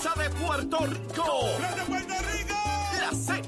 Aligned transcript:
salsa 0.00 0.22
de 0.22 0.30
Puerto 0.30 0.78
Rico. 0.86 1.50
¡De 1.76 1.82
Puerto 1.84 2.14
Rico! 2.32 2.54
La 2.98 3.10
Z. 3.12 3.46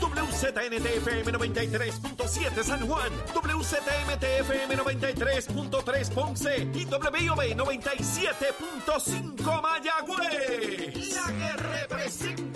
WZNTFM 0.00 1.32
93.7 1.32 2.62
San 2.62 2.86
Juan, 2.86 3.10
WZMTFM 3.34 4.76
93.3 4.76 6.10
Ponce 6.10 6.68
y 6.74 6.84
WIOB 6.84 7.56
97.5 7.56 9.62
Mayagüez. 9.62 11.14
La 11.14 11.26
que 11.32 11.52
representa 11.56 12.53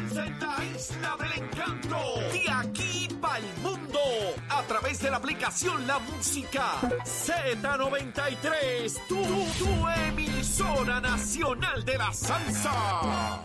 la 0.00 0.64
isla 0.64 1.16
del 1.18 1.42
encanto. 1.42 1.98
De 2.32 2.44
aquí 2.50 3.08
para 3.20 3.38
el 3.38 3.56
mundo. 3.62 3.98
A 4.48 4.62
través 4.62 5.00
de 5.00 5.10
la 5.10 5.16
aplicación 5.16 5.86
La 5.86 5.98
Música 5.98 6.80
Z93. 7.04 9.06
Tu, 9.08 9.14
tu 9.14 9.88
emisora 10.08 11.00
nacional 11.00 11.84
de 11.84 11.98
la 11.98 12.12
salsa. 12.12 13.44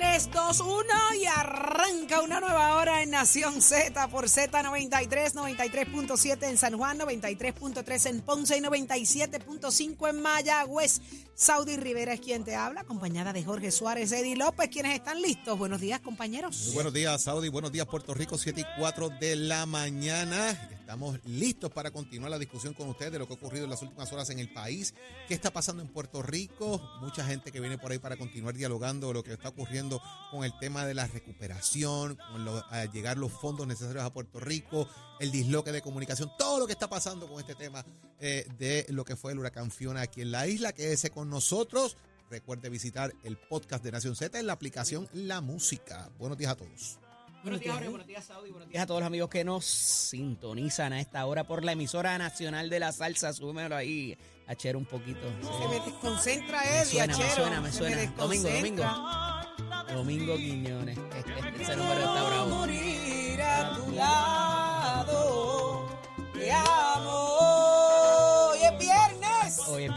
3, 0.00 0.30
2, 0.32 0.60
1 0.60 0.84
y 1.20 1.26
arranca 1.26 2.22
una 2.22 2.40
nueva 2.40 2.76
hora 2.76 3.02
en 3.02 3.10
Nación 3.10 3.60
Z 3.60 4.08
por 4.08 4.28
Z93, 4.28 5.34
93.7 5.34 6.48
en 6.48 6.56
San 6.56 6.78
Juan, 6.78 6.98
93.3 6.98 8.08
en 8.08 8.22
Ponce 8.22 8.56
y 8.56 8.60
97.5 8.62 10.08
en 10.08 10.22
Mayagüez. 10.22 11.02
Saudi 11.34 11.76
Rivera 11.76 12.14
es 12.14 12.20
quien 12.20 12.44
te 12.44 12.56
habla, 12.56 12.80
acompañada 12.80 13.34
de 13.34 13.44
Jorge 13.44 13.70
Suárez, 13.70 14.10
Eddie 14.12 14.36
López, 14.36 14.70
quienes 14.70 14.94
están 14.94 15.20
listos. 15.20 15.58
Buenos 15.58 15.82
días, 15.82 16.00
compañeros. 16.00 16.70
Buenos 16.72 16.94
días, 16.94 17.22
Saudi. 17.22 17.50
Buenos 17.50 17.70
días, 17.70 17.84
Puerto 17.84 18.14
Rico, 18.14 18.38
7 18.38 18.58
y 18.58 18.64
4 18.78 19.10
de 19.20 19.36
la 19.36 19.66
mañana. 19.66 20.79
Estamos 20.90 21.20
listos 21.24 21.70
para 21.70 21.92
continuar 21.92 22.32
la 22.32 22.38
discusión 22.40 22.74
con 22.74 22.88
ustedes 22.88 23.12
de 23.12 23.20
lo 23.20 23.28
que 23.28 23.34
ha 23.34 23.36
ocurrido 23.36 23.62
en 23.62 23.70
las 23.70 23.80
últimas 23.80 24.12
horas 24.12 24.28
en 24.30 24.40
el 24.40 24.52
país. 24.52 24.92
¿Qué 25.28 25.34
está 25.34 25.52
pasando 25.52 25.84
en 25.84 25.88
Puerto 25.88 26.20
Rico? 26.20 26.82
Mucha 27.00 27.24
gente 27.24 27.52
que 27.52 27.60
viene 27.60 27.78
por 27.78 27.92
ahí 27.92 28.00
para 28.00 28.16
continuar 28.16 28.56
dialogando 28.56 29.12
lo 29.12 29.22
que 29.22 29.34
está 29.34 29.50
ocurriendo 29.50 30.02
con 30.32 30.42
el 30.42 30.52
tema 30.58 30.84
de 30.84 30.94
la 30.94 31.06
recuperación, 31.06 32.16
con 32.16 32.44
llegar 32.92 33.18
los 33.18 33.30
fondos 33.30 33.68
necesarios 33.68 34.02
a 34.02 34.12
Puerto 34.12 34.40
Rico, 34.40 34.88
el 35.20 35.30
disloque 35.30 35.70
de 35.70 35.80
comunicación, 35.80 36.32
todo 36.36 36.58
lo 36.58 36.66
que 36.66 36.72
está 36.72 36.90
pasando 36.90 37.28
con 37.28 37.38
este 37.38 37.54
tema 37.54 37.86
eh, 38.18 38.48
de 38.58 38.84
lo 38.88 39.04
que 39.04 39.14
fue 39.14 39.30
el 39.30 39.38
huracán 39.38 39.70
Fiona 39.70 40.00
aquí 40.00 40.22
en 40.22 40.32
la 40.32 40.48
isla. 40.48 40.72
Quédese 40.72 41.10
con 41.10 41.30
nosotros. 41.30 41.98
Recuerde 42.30 42.68
visitar 42.68 43.14
el 43.22 43.36
podcast 43.36 43.84
de 43.84 43.92
Nación 43.92 44.16
Z 44.16 44.36
en 44.40 44.48
la 44.48 44.54
aplicación 44.54 45.08
La 45.12 45.40
Música. 45.40 46.10
Buenos 46.18 46.36
días 46.36 46.50
a 46.50 46.56
todos. 46.56 46.98
Buenos 47.42 47.60
días, 47.60 47.74
Jorge. 47.74 47.88
Buenos 47.88 48.06
días, 48.06 48.24
Saudi. 48.24 48.50
Buenos 48.50 48.68
días 48.68 48.82
a 48.82 48.86
todos 48.86 49.00
los 49.00 49.06
amigos 49.06 49.30
que 49.30 49.44
nos 49.44 49.64
sintonizan 49.64 50.92
a 50.92 51.00
esta 51.00 51.24
hora 51.26 51.44
por 51.44 51.64
la 51.64 51.72
emisora 51.72 52.16
nacional 52.18 52.68
de 52.68 52.80
la 52.80 52.92
salsa. 52.92 53.32
Súbemelo 53.32 53.76
ahí, 53.76 54.16
Achero, 54.46 54.78
un 54.78 54.84
poquito. 54.84 55.20
Se 55.60 55.68
me 55.68 55.80
desconcentra, 55.84 56.60
Me 56.62 56.84
suena, 56.84 57.16
me 57.16 57.30
suena, 57.30 57.60
me 57.60 57.72
suena. 57.72 58.12
Domingo, 58.16 58.48
domingo. 58.50 58.84
Domingo 59.94 60.36
Quiñones. 60.36 60.98
Este, 60.98 61.62
ese 61.62 61.76
número 61.76 62.00
está 62.00 62.22
bravo. 62.24 62.48
morir 62.50 63.42
a 63.42 63.76
tu 63.76 63.90
lado. 63.92 65.88
Te 66.34 66.52
amo. 66.52 67.39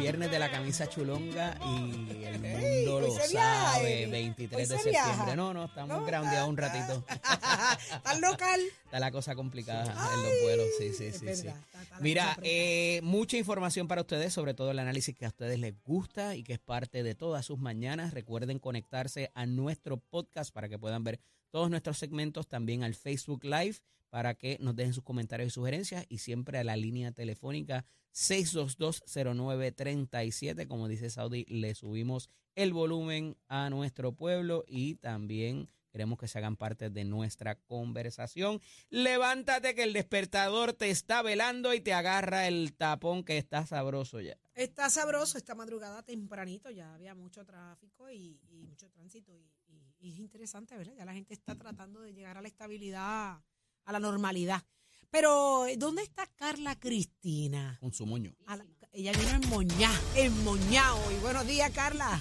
Viernes. 0.04 0.32
De 0.32 0.40
la 0.40 0.52
camisa 0.52 0.88
chulonga 0.90 1.58
y 1.66 2.24
el 2.26 2.40
mundo 2.40 2.58
Ey, 2.60 2.86
lo 2.86 3.00
viaja, 3.02 3.28
sabe. 3.74 4.04
Eddie. 4.04 4.12
23 4.12 4.54
Hoy 4.58 4.62
de 4.62 4.68
se 4.68 4.84
septiembre. 4.84 5.16
viaja. 5.16 5.36
No, 5.36 5.54
no, 5.54 5.66
estamos 5.66 6.00
No, 6.00 6.06
groundeados 6.06 6.50
un 6.50 6.58
ratito. 6.58 7.04
Tan 8.04 8.22
local. 8.22 8.60
Está 8.86 9.00
la 9.00 9.12
cosa 9.12 9.36
complicada 9.36 9.84
en 9.84 10.24
los 10.24 10.32
vuelos, 10.44 10.68
sí, 10.78 10.90
sí, 10.94 11.12
sí. 11.12 11.20
sí. 11.20 11.28
está- 11.28 11.50
está 11.82 12.00
Mira, 12.00 12.38
eh, 12.44 13.00
mucha 13.04 13.38
información 13.38 13.88
para 13.88 14.02
ustedes, 14.02 14.34
sobre 14.34 14.54
todo 14.54 14.72
el 14.72 14.80
análisis 14.80 15.16
que 15.16 15.26
a 15.26 15.30
ustedes 15.30 15.60
les 15.60 15.74
gusta 15.84 16.36
y 16.36 16.44
que 16.44 16.54
es 16.54 16.60
parte 16.60 17.02
de 17.04 17.16
todas 17.16 17.46
sus 17.46 17.60
mañanas. 17.60 18.14
Recuerden 18.14 18.60
conectarse 18.60 19.32
a 19.34 19.46
nuestro 19.46 19.98
podcast 19.98 20.54
para 20.54 20.70
que 20.70 20.78
puedan 20.78 21.04
ver 21.04 21.20
todos 21.50 21.70
nuestros 21.70 21.98
segmentos, 21.98 22.48
también 22.48 22.84
al 22.84 22.96
Facebook 22.96 23.44
Live 23.44 23.78
para 24.14 24.36
que 24.36 24.60
nos 24.62 24.76
dejen 24.76 24.94
sus 24.94 25.04
comentarios 25.04 25.48
y 25.48 25.56
sugerencias 25.56 26.06
y 26.08 26.20
siempre 26.20 26.60
a 26.60 26.64
la 26.64 26.76
línea 26.78 27.12
telefónica 27.14 27.84
6220937. 28.14 30.68
Como 30.68 30.88
dice 30.88 31.10
Saudi, 31.10 31.46
le 31.46 31.74
subimos 31.74 32.30
el 32.54 32.74
volumen 32.74 33.36
a 33.48 33.72
nuestro 33.72 34.12
pueblo 34.14 34.66
y 34.68 34.98
también 34.98 35.68
queremos 35.92 36.20
que 36.20 36.28
se 36.28 36.38
hagan 36.38 36.58
parte 36.58 36.92
de 36.92 37.06
nuestra 37.06 37.56
conversación. 37.56 38.62
Levántate 38.92 39.74
que 39.74 39.82
el 39.82 39.94
despertador 39.94 40.74
te 40.74 40.92
está 40.92 41.24
velando 41.24 41.74
y 41.74 41.82
te 41.82 41.94
agarra 41.94 42.48
el 42.48 42.76
tapón 42.76 43.24
que 43.24 43.40
está 43.40 43.66
sabroso 43.66 44.22
ya. 44.22 44.38
Está 44.54 44.92
sabroso 44.92 45.40
esta 45.40 45.56
madrugada 45.56 46.04
tempranito, 46.04 46.70
ya 46.70 46.94
había 46.94 47.16
mucho 47.16 47.44
tráfico 47.46 48.12
y, 48.12 48.40
mucho 48.68 48.92
tránsito 48.92 49.36
y, 49.36 49.50
y- 49.68 49.96
y 50.00 50.12
es 50.14 50.20
interesante, 50.20 50.78
¿verdad? 50.78 50.94
Ya 50.96 51.06
la 51.06 51.14
gente 51.14 51.34
está 51.34 51.56
tratando 51.56 52.00
de 52.02 52.14
llegar 52.14 52.38
a 52.38 52.44
la 52.44 52.48
estabilidad, 52.48 53.42
a 53.86 53.92
la 53.92 54.00
normalidad. 54.00 54.62
Pero, 55.10 55.66
¿dónde 55.78 56.02
está 56.02 56.26
Carla 56.36 56.76
Cristina? 56.80 57.78
Con 57.80 57.94
su 57.94 58.06
moño. 58.06 58.34
La- 58.48 58.66
ella 58.92 59.12
vino 59.12 59.30
en 59.30 59.50
Moñá, 59.50 59.92
en 60.16 60.44
Moñá 60.44 60.94
hoy. 60.94 61.16
Buenos 61.22 61.48
días, 61.48 61.72
Carla. 61.72 62.20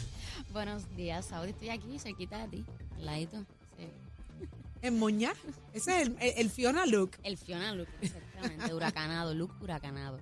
Buenos 0.52 0.88
días, 0.96 1.26
Saudi. 1.26 1.50
Estoy 1.50 1.68
aquí, 1.70 1.98
cerquita 1.98 2.46
de 2.46 2.48
ti, 2.48 2.64
al 2.96 3.04
ladito. 3.06 3.44
Sí. 3.76 3.88
¿En 4.80 4.98
Moñá? 4.98 5.32
Ese 5.74 6.00
es 6.02 6.08
el, 6.08 6.16
el- 6.20 6.34
el 6.38 6.50
Fiona 6.50 6.86
Look. 6.86 7.12
El 7.22 7.36
Fiona 7.36 7.74
Luke, 7.74 7.92
exactamente. 8.00 8.72
huracanado, 8.74 9.34
Luke 9.34 9.54
huracanado. 9.62 10.18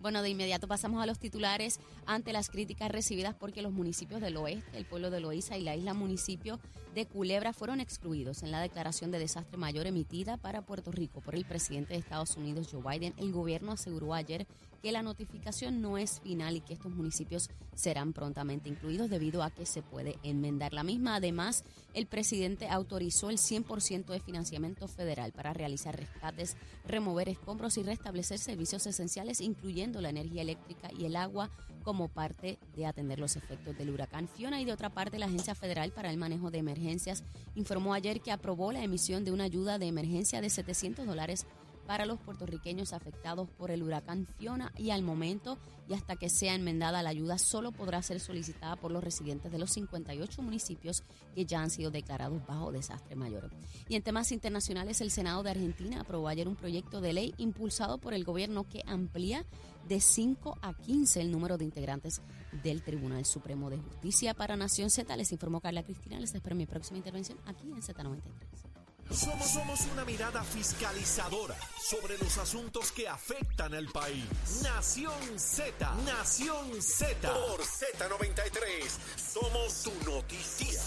Bueno, 0.00 0.22
de 0.22 0.30
inmediato 0.30 0.66
pasamos 0.66 1.02
a 1.02 1.06
los 1.06 1.18
titulares 1.18 1.78
ante 2.06 2.32
las 2.32 2.48
críticas 2.48 2.90
recibidas 2.90 3.34
porque 3.34 3.60
los 3.60 3.72
municipios 3.72 4.22
del 4.22 4.38
oeste, 4.38 4.78
el 4.78 4.86
pueblo 4.86 5.10
de 5.10 5.20
Loíza 5.20 5.58
y 5.58 5.62
la 5.62 5.76
isla 5.76 5.92
municipio 5.92 6.58
de 6.94 7.04
Culebra 7.04 7.52
fueron 7.52 7.80
excluidos 7.80 8.42
en 8.42 8.50
la 8.50 8.62
declaración 8.62 9.10
de 9.10 9.18
desastre 9.18 9.58
mayor 9.58 9.86
emitida 9.86 10.38
para 10.38 10.62
Puerto 10.62 10.90
Rico 10.90 11.20
por 11.20 11.34
el 11.34 11.44
presidente 11.44 11.92
de 11.92 12.00
Estados 12.00 12.34
Unidos, 12.38 12.68
Joe 12.72 12.82
Biden. 12.82 13.12
El 13.18 13.30
gobierno 13.30 13.72
aseguró 13.72 14.14
ayer 14.14 14.46
que 14.82 14.92
la 14.92 15.02
notificación 15.02 15.80
no 15.80 15.98
es 15.98 16.20
final 16.20 16.56
y 16.56 16.60
que 16.60 16.74
estos 16.74 16.92
municipios 16.92 17.50
serán 17.74 18.12
prontamente 18.12 18.68
incluidos 18.68 19.10
debido 19.10 19.42
a 19.42 19.50
que 19.50 19.66
se 19.66 19.82
puede 19.82 20.18
enmendar 20.22 20.72
la 20.72 20.82
misma. 20.82 21.16
Además, 21.16 21.64
el 21.94 22.06
presidente 22.06 22.68
autorizó 22.68 23.30
el 23.30 23.38
100% 23.38 24.06
de 24.06 24.20
financiamiento 24.20 24.88
federal 24.88 25.32
para 25.32 25.52
realizar 25.52 25.96
rescates, 25.96 26.56
remover 26.86 27.28
escombros 27.28 27.76
y 27.78 27.82
restablecer 27.82 28.38
servicios 28.38 28.86
esenciales, 28.86 29.40
incluyendo 29.40 30.00
la 30.00 30.10
energía 30.10 30.42
eléctrica 30.42 30.90
y 30.96 31.04
el 31.04 31.16
agua, 31.16 31.50
como 31.82 32.08
parte 32.08 32.58
de 32.76 32.86
atender 32.86 33.18
los 33.18 33.36
efectos 33.36 33.76
del 33.76 33.90
huracán 33.90 34.28
Fiona. 34.28 34.60
Y 34.60 34.64
de 34.64 34.72
otra 34.72 34.90
parte, 34.90 35.18
la 35.18 35.26
Agencia 35.26 35.54
Federal 35.54 35.92
para 35.92 36.10
el 36.10 36.18
Manejo 36.18 36.50
de 36.50 36.58
Emergencias 36.58 37.24
informó 37.54 37.94
ayer 37.94 38.20
que 38.20 38.32
aprobó 38.32 38.72
la 38.72 38.82
emisión 38.82 39.24
de 39.24 39.32
una 39.32 39.44
ayuda 39.44 39.78
de 39.78 39.86
emergencia 39.86 40.40
de 40.40 40.50
700 40.50 41.06
dólares 41.06 41.46
para 41.90 42.06
los 42.06 42.20
puertorriqueños 42.20 42.92
afectados 42.92 43.48
por 43.50 43.72
el 43.72 43.82
huracán 43.82 44.24
Fiona 44.38 44.72
y 44.78 44.90
al 44.90 45.02
momento 45.02 45.58
y 45.88 45.94
hasta 45.94 46.14
que 46.14 46.30
sea 46.30 46.54
enmendada 46.54 47.02
la 47.02 47.10
ayuda 47.10 47.36
solo 47.36 47.72
podrá 47.72 48.00
ser 48.00 48.20
solicitada 48.20 48.76
por 48.76 48.92
los 48.92 49.02
residentes 49.02 49.50
de 49.50 49.58
los 49.58 49.72
58 49.72 50.40
municipios 50.40 51.02
que 51.34 51.46
ya 51.46 51.60
han 51.60 51.68
sido 51.68 51.90
declarados 51.90 52.46
bajo 52.46 52.70
desastre 52.70 53.16
mayor. 53.16 53.50
Y 53.88 53.96
en 53.96 54.04
temas 54.04 54.30
internacionales, 54.30 55.00
el 55.00 55.10
Senado 55.10 55.42
de 55.42 55.50
Argentina 55.50 56.02
aprobó 56.02 56.28
ayer 56.28 56.46
un 56.46 56.54
proyecto 56.54 57.00
de 57.00 57.12
ley 57.12 57.34
impulsado 57.38 57.98
por 57.98 58.14
el 58.14 58.22
gobierno 58.22 58.68
que 58.68 58.84
amplía 58.86 59.44
de 59.88 59.98
5 59.98 60.58
a 60.62 60.74
15 60.74 61.20
el 61.20 61.32
número 61.32 61.58
de 61.58 61.64
integrantes 61.64 62.22
del 62.62 62.84
Tribunal 62.84 63.24
Supremo 63.24 63.68
de 63.68 63.78
Justicia 63.78 64.32
para 64.34 64.54
Nación 64.54 64.90
Z. 64.90 65.16
Les 65.16 65.32
informó 65.32 65.60
Carla 65.60 65.82
Cristina. 65.82 66.20
Les 66.20 66.32
espero 66.32 66.54
en 66.54 66.58
mi 66.58 66.66
próxima 66.66 66.98
intervención 66.98 67.36
aquí 67.46 67.68
en 67.68 67.82
Z93. 67.82 68.69
Somos, 69.10 69.48
somos 69.48 69.80
una 69.92 70.04
mirada 70.04 70.42
fiscalizadora 70.44 71.56
sobre 71.76 72.16
los 72.18 72.38
asuntos 72.38 72.92
que 72.92 73.08
afectan 73.08 73.74
al 73.74 73.86
país. 73.88 74.24
Nación 74.62 75.12
Z, 75.36 75.94
Nación 76.06 76.80
Z. 76.80 77.28
Por 77.28 77.60
Z93, 77.60 78.88
somos 79.16 79.72
su 79.72 79.92
noticia. 80.08 80.80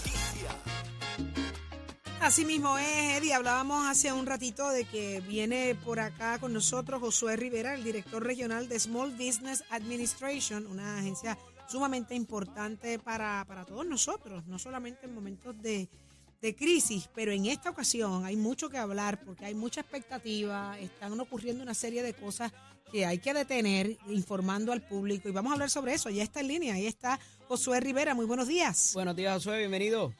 Así 2.20 2.46
mismo 2.46 2.78
es, 2.78 3.18
Eddie. 3.18 3.34
Hablábamos 3.34 3.86
hace 3.86 4.10
un 4.10 4.24
ratito 4.24 4.70
de 4.70 4.86
que 4.86 5.20
viene 5.20 5.74
por 5.84 6.00
acá 6.00 6.38
con 6.38 6.54
nosotros 6.54 7.02
Josué 7.02 7.36
Rivera, 7.36 7.74
el 7.74 7.84
director 7.84 8.24
regional 8.24 8.70
de 8.70 8.80
Small 8.80 9.10
Business 9.10 9.62
Administration, 9.68 10.66
una 10.66 10.98
agencia 10.98 11.36
sumamente 11.68 12.14
importante 12.14 12.98
para, 12.98 13.44
para 13.46 13.66
todos 13.66 13.86
nosotros, 13.86 14.46
no 14.46 14.58
solamente 14.58 15.04
en 15.04 15.14
momentos 15.14 15.60
de, 15.60 15.90
de 16.44 16.54
crisis, 16.54 17.08
pero 17.14 17.32
en 17.32 17.46
esta 17.46 17.70
ocasión 17.70 18.26
hay 18.26 18.36
mucho 18.36 18.68
que 18.68 18.76
hablar 18.76 19.18
porque 19.24 19.46
hay 19.46 19.54
mucha 19.54 19.80
expectativa, 19.80 20.78
están 20.78 21.18
ocurriendo 21.18 21.62
una 21.62 21.72
serie 21.72 22.02
de 22.02 22.12
cosas 22.12 22.52
que 22.92 23.06
hay 23.06 23.18
que 23.18 23.32
detener 23.32 23.96
informando 24.08 24.70
al 24.70 24.82
público 24.82 25.26
y 25.26 25.32
vamos 25.32 25.52
a 25.52 25.54
hablar 25.54 25.70
sobre 25.70 25.94
eso. 25.94 26.10
Ya 26.10 26.22
está 26.22 26.40
en 26.40 26.48
línea, 26.48 26.74
ahí 26.74 26.86
está 26.86 27.18
Josué 27.48 27.80
Rivera. 27.80 28.14
Muy 28.14 28.26
buenos 28.26 28.46
días. 28.46 28.92
Buenos 28.92 29.16
días, 29.16 29.32
Josué, 29.32 29.56
bienvenido. 29.56 30.12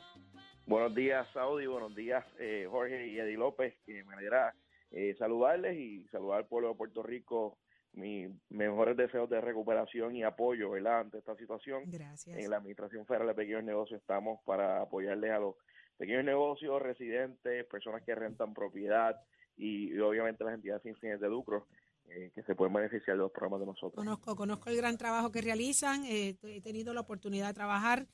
Buenos 0.64 0.94
días, 0.94 1.28
Saudi. 1.34 1.66
Buenos 1.66 1.94
días, 1.94 2.24
eh, 2.38 2.66
Jorge 2.70 3.06
y 3.06 3.18
Eddie 3.18 3.36
López. 3.36 3.74
Que 3.84 4.02
me 4.04 4.14
alegra 4.14 4.54
eh, 4.92 5.14
saludarles 5.18 5.76
y 5.76 6.06
saludar 6.10 6.38
al 6.38 6.46
pueblo 6.46 6.70
de 6.70 6.74
Puerto 6.76 7.02
Rico 7.02 7.58
mis 7.92 8.30
mejores 8.48 8.96
deseos 8.96 9.28
de 9.28 9.42
recuperación 9.42 10.16
y 10.16 10.24
apoyo, 10.24 10.70
¿verdad? 10.70 11.00
Ante 11.00 11.18
esta 11.18 11.36
situación. 11.36 11.82
Gracias. 11.86 12.38
En 12.38 12.48
la 12.48 12.56
Administración 12.56 13.04
Federal 13.04 13.28
de 13.28 13.34
Pequeños 13.34 13.62
Negocios 13.62 14.00
estamos 14.00 14.40
para 14.46 14.80
apoyarles 14.80 15.30
a 15.30 15.38
los 15.38 15.54
pequeños 15.96 16.24
negocios, 16.24 16.80
residentes, 16.82 17.64
personas 17.66 18.02
que 18.02 18.14
rentan 18.14 18.54
propiedad 18.54 19.20
y, 19.56 19.96
obviamente 19.98 20.44
las 20.44 20.54
entidades 20.54 20.82
sin 20.82 20.96
fines 20.96 21.20
de 21.20 21.28
lucro 21.28 21.66
eh, 22.08 22.30
que 22.34 22.42
se 22.42 22.54
pueden 22.54 22.74
beneficiar 22.74 23.16
de 23.16 23.22
los 23.22 23.32
programas 23.32 23.60
de 23.60 23.66
nosotros. 23.66 23.94
Conozco, 23.94 24.36
conozco 24.36 24.70
el 24.70 24.76
gran 24.76 24.98
trabajo 24.98 25.30
que 25.30 25.40
realizan. 25.40 26.04
eh, 26.04 26.36
he 26.42 26.60
tenido 26.60 26.92
la 26.92 27.00
oportunidad 27.00 27.48
de 27.48 27.54
trabajar 27.54 28.06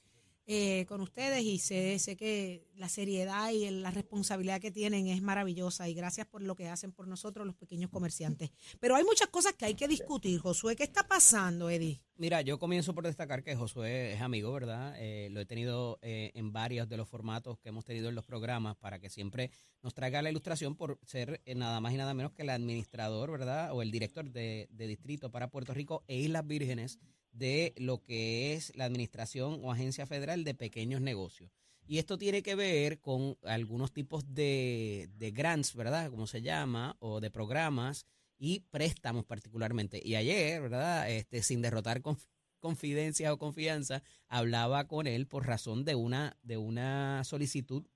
eh, 0.53 0.85
con 0.87 1.01
ustedes 1.01 1.45
y 1.45 1.61
sé, 1.61 1.97
sé 2.01 2.17
que 2.17 2.67
la 2.75 2.89
seriedad 2.89 3.51
y 3.51 3.71
la 3.71 3.93
responsabilidad 3.93 4.61
que 4.61 4.73
tienen 4.73 5.07
es 5.07 5.23
maravillosa 5.23 5.89
y 5.89 5.95
gracias 5.95 6.27
por 6.27 6.43
lo 6.43 6.57
que 6.57 6.67
hacen 6.67 6.91
por 6.91 7.07
nosotros 7.07 7.47
los 7.47 7.55
pequeños 7.55 7.89
comerciantes. 7.89 8.51
Pero 8.81 8.97
hay 8.97 9.05
muchas 9.05 9.29
cosas 9.29 9.53
que 9.53 9.67
hay 9.67 9.75
que 9.75 9.87
discutir. 9.87 10.41
Josué, 10.41 10.75
¿qué 10.75 10.83
está 10.83 11.07
pasando, 11.07 11.71
Eddie? 11.71 12.01
Mira, 12.17 12.41
yo 12.41 12.59
comienzo 12.59 12.97
por 12.97 13.07
destacar 13.07 13.45
que 13.45 13.55
Josué 13.55 14.15
es 14.15 14.21
amigo, 14.23 14.53
¿verdad? 14.53 14.97
Eh, 14.99 15.29
lo 15.31 15.39
he 15.39 15.47
tenido 15.47 16.01
eh, 16.03 16.33
en 16.35 16.53
varios 16.53 16.89
de 16.89 16.97
los 16.97 17.09
formatos 17.09 17.61
que 17.61 17.69
hemos 17.69 17.85
tenido 17.85 18.09
en 18.09 18.17
los 18.17 18.25
programas 18.25 18.77
para 18.77 18.99
que 18.99 19.09
siempre 19.09 19.53
nos 19.83 19.95
traiga 19.95 20.21
la 20.21 20.31
ilustración 20.31 20.75
por 20.75 20.99
ser 21.05 21.43
eh, 21.45 21.55
nada 21.55 21.81
más 21.81 21.95
y 21.95 21.97
nada 21.97 22.13
menos 22.13 22.33
que 22.33 22.43
el 22.43 22.51
administrador, 22.51 23.31
¿verdad? 23.31 23.73
O 23.73 23.83
el 23.83 23.93
director 23.93 24.29
de 24.29 24.67
distrito 24.73 25.31
para 25.31 25.49
Puerto 25.49 25.73
Rico 25.75 26.03
e 26.09 26.19
Islas 26.19 26.45
Vírgenes 26.45 26.99
de 27.33 27.75
lo 27.77 28.03
que 28.03 28.55
es 28.55 28.75
la 28.77 28.85
administración 28.85 29.61
o 29.63 29.73
agencia 29.73 30.07
federal 30.07 30.45
de 30.45 30.55
pequeños 30.55 31.01
negocios. 31.01 31.51
Y 31.87 31.99
esto 31.99 32.19
tiene 32.19 32.43
que 32.43 32.55
ver 32.55 33.01
con 33.01 33.37
algunos 33.43 33.93
tipos 33.93 34.33
de, 34.33 35.09
de 35.17 35.31
grants, 35.33 35.75
¿verdad? 35.75 36.11
Como 36.11 36.27
se 36.27 36.41
llama, 36.41 36.97
o 37.01 37.21
de 37.21 37.31
programas 37.31 38.07
y 38.39 38.61
préstamos 38.71 39.25
particularmente. 39.25 40.01
Y 40.05 40.15
ayer, 40.15 40.63
¿verdad? 40.63 41.11
Este, 41.11 41.43
sin 41.43 41.63
derrotar 41.63 42.01
conf- 42.01 42.29
confidencia 42.61 43.33
o 43.33 43.39
confianza, 43.39 44.03
hablaba 44.29 44.87
con 44.87 45.07
él 45.07 45.27
por 45.27 45.47
razón 45.47 45.85
de 45.85 45.95
una, 45.95 46.39
de 46.43 46.59
una 46.59 47.25
solicitud 47.25 47.87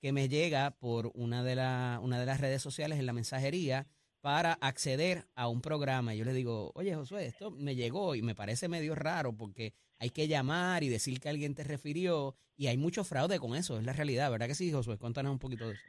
que 0.00 0.12
me 0.12 0.28
llega 0.28 0.70
por 0.78 1.12
una 1.14 1.44
de, 1.44 1.54
la, 1.54 2.00
una 2.02 2.18
de 2.18 2.26
las 2.26 2.40
redes 2.40 2.62
sociales 2.62 2.98
en 2.98 3.06
la 3.06 3.12
mensajería 3.12 3.86
para 4.22 4.52
acceder 4.54 5.24
a 5.34 5.48
un 5.48 5.60
programa. 5.60 6.14
Y 6.14 6.18
yo 6.18 6.24
le 6.24 6.32
digo, 6.32 6.70
oye 6.74 6.94
Josué, 6.94 7.26
esto 7.26 7.50
me 7.50 7.74
llegó 7.74 8.14
y 8.14 8.22
me 8.22 8.34
parece 8.34 8.68
medio 8.68 8.94
raro 8.94 9.36
porque 9.36 9.74
hay 9.98 10.10
que 10.10 10.28
llamar 10.28 10.84
y 10.84 10.88
decir 10.88 11.20
que 11.20 11.28
alguien 11.28 11.54
te 11.54 11.64
refirió 11.64 12.34
y 12.56 12.68
hay 12.68 12.78
mucho 12.78 13.04
fraude 13.04 13.38
con 13.38 13.54
eso, 13.54 13.78
es 13.78 13.84
la 13.84 13.92
realidad, 13.92 14.30
¿verdad 14.30 14.46
que 14.46 14.54
sí, 14.54 14.72
Josué? 14.72 14.96
Cuéntanos 14.96 15.32
un 15.32 15.38
poquito 15.38 15.68
de 15.68 15.74
eso. 15.74 15.82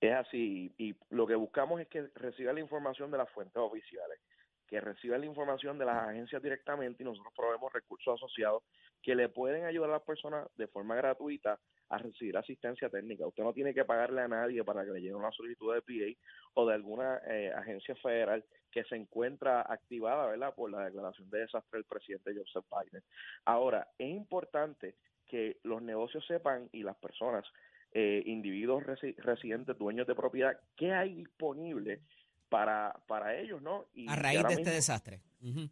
Es 0.00 0.14
así, 0.14 0.72
y 0.78 0.96
lo 1.10 1.26
que 1.26 1.34
buscamos 1.34 1.80
es 1.80 1.88
que 1.88 2.08
reciba 2.14 2.52
la 2.52 2.60
información 2.60 3.10
de 3.10 3.18
las 3.18 3.30
fuentes 3.30 3.56
oficiales, 3.56 4.18
que 4.66 4.80
reciba 4.80 5.18
la 5.18 5.26
información 5.26 5.78
de 5.78 5.84
las 5.84 6.08
agencias 6.08 6.42
directamente 6.42 7.02
y 7.02 7.06
nosotros 7.06 7.34
proveemos 7.36 7.72
recursos 7.72 8.14
asociados 8.14 8.62
que 9.02 9.14
le 9.14 9.28
pueden 9.28 9.64
ayudar 9.64 9.90
a 9.90 9.94
las 9.94 10.02
personas 10.02 10.48
de 10.56 10.66
forma 10.66 10.96
gratuita 10.96 11.58
a 11.90 11.98
recibir 11.98 12.36
asistencia 12.36 12.90
técnica. 12.90 13.26
Usted 13.26 13.42
no 13.42 13.54
tiene 13.54 13.72
que 13.72 13.84
pagarle 13.84 14.20
a 14.20 14.28
nadie 14.28 14.62
para 14.64 14.84
que 14.84 14.90
le 14.90 15.00
llegue 15.00 15.14
una 15.14 15.32
solicitud 15.32 15.74
de 15.74 15.80
PA 15.82 16.20
o 16.54 16.66
de 16.66 16.74
alguna 16.74 17.18
eh, 17.26 17.50
agencia 17.54 17.94
federal 17.96 18.44
que 18.70 18.84
se 18.84 18.96
encuentra 18.96 19.62
activada, 19.62 20.26
¿verdad?, 20.26 20.54
por 20.54 20.70
la 20.70 20.84
declaración 20.84 21.30
de 21.30 21.38
desastre 21.40 21.78
del 21.78 21.84
presidente 21.86 22.34
Joseph 22.36 22.66
Biden. 22.70 23.02
Ahora, 23.46 23.88
es 23.96 24.10
importante 24.10 24.96
que 25.26 25.58
los 25.62 25.80
negocios 25.80 26.26
sepan 26.26 26.68
y 26.72 26.82
las 26.82 26.96
personas 26.96 27.46
eh, 27.92 28.22
individuos 28.26 28.84
resi- 28.84 29.16
residentes, 29.16 29.78
dueños 29.78 30.06
de 30.06 30.14
propiedad, 30.14 30.60
qué 30.76 30.92
hay 30.92 31.14
disponible 31.14 32.00
para, 32.48 32.94
para 33.06 33.36
ellos, 33.36 33.60
¿no? 33.62 33.86
Y 33.94 34.08
A 34.08 34.16
raíz 34.16 34.44
de 34.46 34.54
este 34.54 34.70
desastre. 34.70 35.22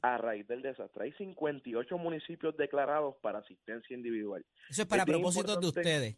A 0.02 0.18
raíz 0.18 0.46
del 0.46 0.62
desastre. 0.62 1.04
Hay 1.04 1.12
58 1.12 1.98
municipios 1.98 2.56
declarados 2.56 3.16
para 3.16 3.40
asistencia 3.40 3.94
individual. 3.94 4.44
Eso 4.68 4.82
es 4.82 4.88
para 4.88 5.02
Es 5.02 5.08
propósitos 5.08 5.60
de 5.60 5.66
ustedes. 5.66 6.16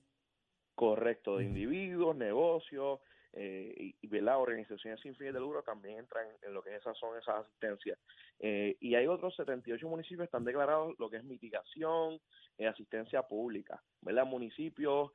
Correcto, 0.75 1.39
de 1.39 1.45
individuos, 1.45 2.17
negocios 2.17 3.01
eh, 3.33 3.75
y, 3.77 3.97
y 4.01 4.07
¿verdad? 4.07 4.39
organizaciones 4.39 5.01
sin 5.01 5.15
fines 5.17 5.35
de 5.35 5.41
lucro 5.41 5.63
también 5.63 5.99
entran 5.99 6.27
en 6.43 6.55
lo 6.55 6.63
que 6.63 6.75
esas 6.75 6.97
son 6.99 7.19
esas 7.19 7.45
asistencias. 7.45 7.99
Eh, 8.39 8.77
y 8.81 8.95
hay 8.95 9.07
otros 9.07 9.35
78 9.37 9.89
municipios 9.89 10.21
que 10.21 10.25
están 10.25 10.45
declarados 10.45 10.95
lo 10.99 11.11
que 11.11 11.17
es 11.17 11.25
mitigación, 11.25 12.21
eh, 12.59 12.67
asistencia 12.67 13.23
pública, 13.23 13.83
¿verdad? 14.01 14.25
Municipios, 14.27 15.13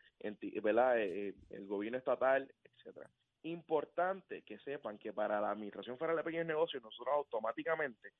¿verdad? 0.61 0.99
Eh, 0.99 1.29
eh, 1.29 1.33
el 1.49 1.67
gobierno 1.67 1.97
estatal, 1.97 2.49
etcétera. 2.63 3.09
Importante 3.43 4.41
que 4.43 4.57
sepan 4.59 4.97
que 4.97 5.13
para 5.13 5.39
la 5.41 5.51
Administración 5.51 5.97
Federal 5.97 6.17
de 6.17 6.23
Pequeños 6.23 6.47
Negocios 6.47 6.81
nosotros 6.81 7.13
automáticamente 7.15 8.13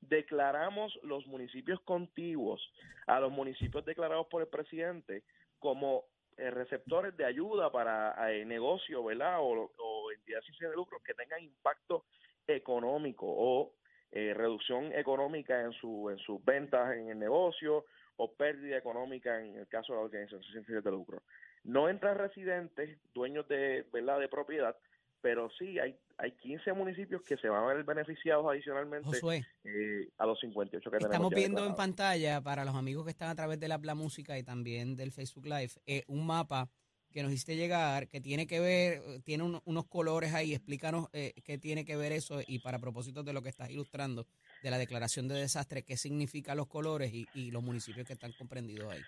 declaramos 0.00 0.98
los 1.02 1.26
municipios 1.26 1.80
contiguos 1.82 2.60
a 3.06 3.20
los 3.20 3.30
municipios 3.30 3.84
declarados 3.84 4.26
por 4.28 4.42
el 4.42 4.48
presidente 4.48 5.22
como 5.58 6.04
eh, 6.36 6.50
receptores 6.50 7.16
de 7.16 7.24
ayuda 7.24 7.70
para 7.70 8.32
eh, 8.32 8.44
negocios, 8.44 9.04
¿verdad? 9.04 9.40
O, 9.40 9.70
o 9.78 10.12
entidades 10.12 10.44
sin 10.46 10.68
de 10.68 10.74
lucro 10.74 10.98
que 11.04 11.14
tengan 11.14 11.42
impacto 11.42 12.06
económico 12.46 13.26
o 13.28 13.74
eh, 14.10 14.34
reducción 14.34 14.92
económica 14.92 15.60
en 15.60 15.72
su 15.72 16.10
en 16.10 16.18
sus 16.18 16.44
ventas 16.44 16.96
en 16.96 17.10
el 17.10 17.18
negocio 17.18 17.84
o 18.16 18.32
pérdida 18.32 18.76
económica 18.76 19.40
en 19.40 19.56
el 19.56 19.68
caso 19.68 19.92
de 19.92 19.98
la 19.98 20.04
organización 20.04 20.42
sin 20.52 20.64
fines 20.64 20.84
de 20.84 20.90
lucro. 20.90 21.22
No 21.64 21.88
entran 21.88 22.18
residentes, 22.18 22.98
dueños 23.14 23.46
de, 23.48 23.86
¿verdad? 23.92 24.18
de 24.18 24.28
propiedad, 24.28 24.76
pero 25.20 25.48
sí 25.58 25.78
hay 25.78 25.96
hay 26.18 26.32
15 26.32 26.72
municipios 26.72 27.22
que 27.22 27.36
se 27.36 27.48
van 27.48 27.64
a 27.64 27.66
ver 27.74 27.82
beneficiados 27.84 28.46
adicionalmente 28.48 29.06
Josué, 29.08 29.44
eh, 29.64 30.08
a 30.18 30.26
los 30.26 30.38
58 30.38 30.90
que 30.90 30.98
tenemos 30.98 31.14
estamos 31.14 31.34
viendo 31.34 31.66
en 31.66 31.74
pantalla 31.74 32.40
para 32.40 32.64
los 32.64 32.76
amigos 32.76 33.04
que 33.04 33.10
están 33.10 33.28
a 33.30 33.34
través 33.34 33.58
de 33.58 33.66
la 33.66 33.78
Música 33.96 34.38
y 34.38 34.44
también 34.44 34.94
del 34.94 35.10
Facebook 35.10 35.46
Live 35.46 35.72
eh, 35.86 36.04
un 36.06 36.24
mapa 36.26 36.68
que 37.10 37.22
nos 37.22 37.32
hiciste 37.32 37.56
llegar 37.56 38.08
que 38.08 38.20
tiene 38.20 38.46
que 38.46 38.58
ver, 38.60 39.02
tiene 39.24 39.42
un- 39.42 39.60
unos 39.64 39.86
colores 39.86 40.32
ahí. 40.32 40.54
Explícanos 40.54 41.08
eh, 41.12 41.34
qué 41.44 41.58
tiene 41.58 41.84
que 41.84 41.96
ver 41.96 42.12
eso 42.12 42.40
y 42.46 42.60
para 42.60 42.78
propósito 42.78 43.22
de 43.22 43.32
lo 43.32 43.42
que 43.42 43.48
estás 43.50 43.68
ilustrando 43.70 44.26
de 44.62 44.70
la 44.70 44.78
declaración 44.78 45.28
de 45.28 45.34
desastre, 45.34 45.82
qué 45.82 45.96
significan 45.96 46.56
los 46.56 46.68
colores 46.68 47.12
y, 47.12 47.26
y 47.34 47.50
los 47.50 47.62
municipios 47.62 48.06
que 48.06 48.12
están 48.14 48.32
comprendidos 48.32 48.92
ahí. 48.92 49.02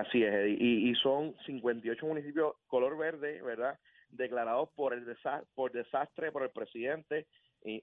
Así 0.00 0.22
es, 0.22 0.32
Eddie. 0.32 0.56
y, 0.60 0.90
y 0.90 0.94
son 0.96 1.34
58 1.46 2.06
municipios 2.06 2.54
color 2.66 2.96
verde, 2.96 3.42
¿verdad? 3.42 3.78
Declarados 4.10 4.68
por 4.76 4.94
el 4.94 5.04
por 5.54 5.72
desastre 5.72 6.32
por 6.32 6.42
el 6.42 6.50
presidente, 6.50 7.26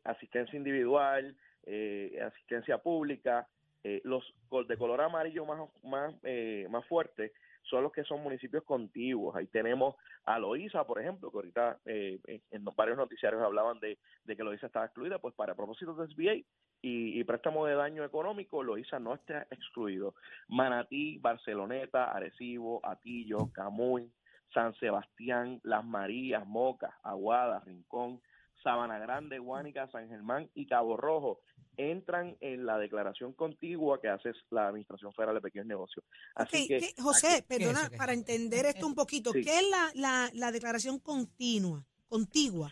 asistencia 0.04 0.58
individual, 0.58 1.36
eh, 1.66 2.20
asistencia 2.26 2.78
pública. 2.78 3.48
Eh, 3.88 4.02
los 4.04 4.24
de 4.68 4.78
color 4.78 5.00
amarillo 5.00 5.46
más 5.46 5.70
más 5.84 6.12
eh, 6.24 6.65
más 6.72 6.84
fuerte 6.88 7.34
son 7.62 7.84
los 7.84 7.92
que 7.92 8.04
son 8.04 8.24
municipios 8.24 8.63
contiguos. 8.63 9.36
Ahí 9.36 9.46
tenemos 9.46 9.96
a 10.24 10.39
Loíza, 10.39 10.84
por 10.86 11.00
ejemplo, 11.00 11.30
que 11.30 11.38
ahorita 11.38 11.80
eh, 11.86 12.20
en, 12.50 12.65
varios 12.75 12.98
noticiarios 12.98 13.44
hablaban 13.44 13.80
de, 13.80 14.00
de 14.24 14.36
que 14.36 14.44
Loíza 14.44 14.68
estaba 14.68 14.86
excluida, 14.86 15.20
pues 15.20 15.36
para 15.36 15.54
propósitos 15.54 15.98
de 15.98 16.08
SBA 16.08 16.34
y, 16.82 17.20
y 17.20 17.24
préstamo 17.25 17.65
de 17.68 17.75
daño 17.75 18.04
económico, 18.04 18.63
Loíza 18.63 18.98
no 19.00 19.13
está 19.13 19.46
excluido. 19.51 20.15
Manatí, 20.48 21.20
Barceloneta, 21.20 22.12
Arecibo, 22.12 22.84
Atillo, 22.84 23.51
Camuy, 23.54 24.12
San 24.51 24.74
Sebastián, 24.75 25.60
Las 25.63 25.86
Marías, 25.86 26.46
Moca, 26.48 26.98
Aguada, 27.04 27.60
Rincón, 27.60 28.20
Sabana 28.63 28.98
Grande, 28.98 29.38
Guánica, 29.38 29.88
San 29.89 30.08
Germán 30.10 30.50
y 30.56 30.65
Cabo 30.65 30.98
Rojo 30.98 31.42
entran 31.77 32.36
en 32.41 32.65
la 32.65 32.77
declaración 32.77 33.34
contigua 33.34 34.00
que 34.01 34.08
hace 34.10 34.32
la 34.50 34.67
Administración 34.67 35.13
Federal 35.13 35.36
de 35.36 35.41
Pequeños 35.41 35.67
Negocios. 35.67 36.05
Así 36.36 36.67
que 36.67 36.77
¿qué- 36.79 37.01
José, 37.01 37.27
¿qué 37.27 37.36
es 37.38 37.44
perdona, 37.60 37.79
eso? 37.82 37.89
¿Qué 37.89 37.96
es 37.96 38.00
para 38.00 38.13
entender 38.13 38.65
esto 38.65 38.86
un 38.88 38.96
poquito, 38.96 39.32
Sí. 39.32 39.44
¿qué 39.44 39.58
es 39.60 39.70
la, 39.70 39.91
la, 39.96 40.29
la 40.34 40.51
declaración 40.51 41.00
continua, 41.00 41.84
contigua? 42.08 42.72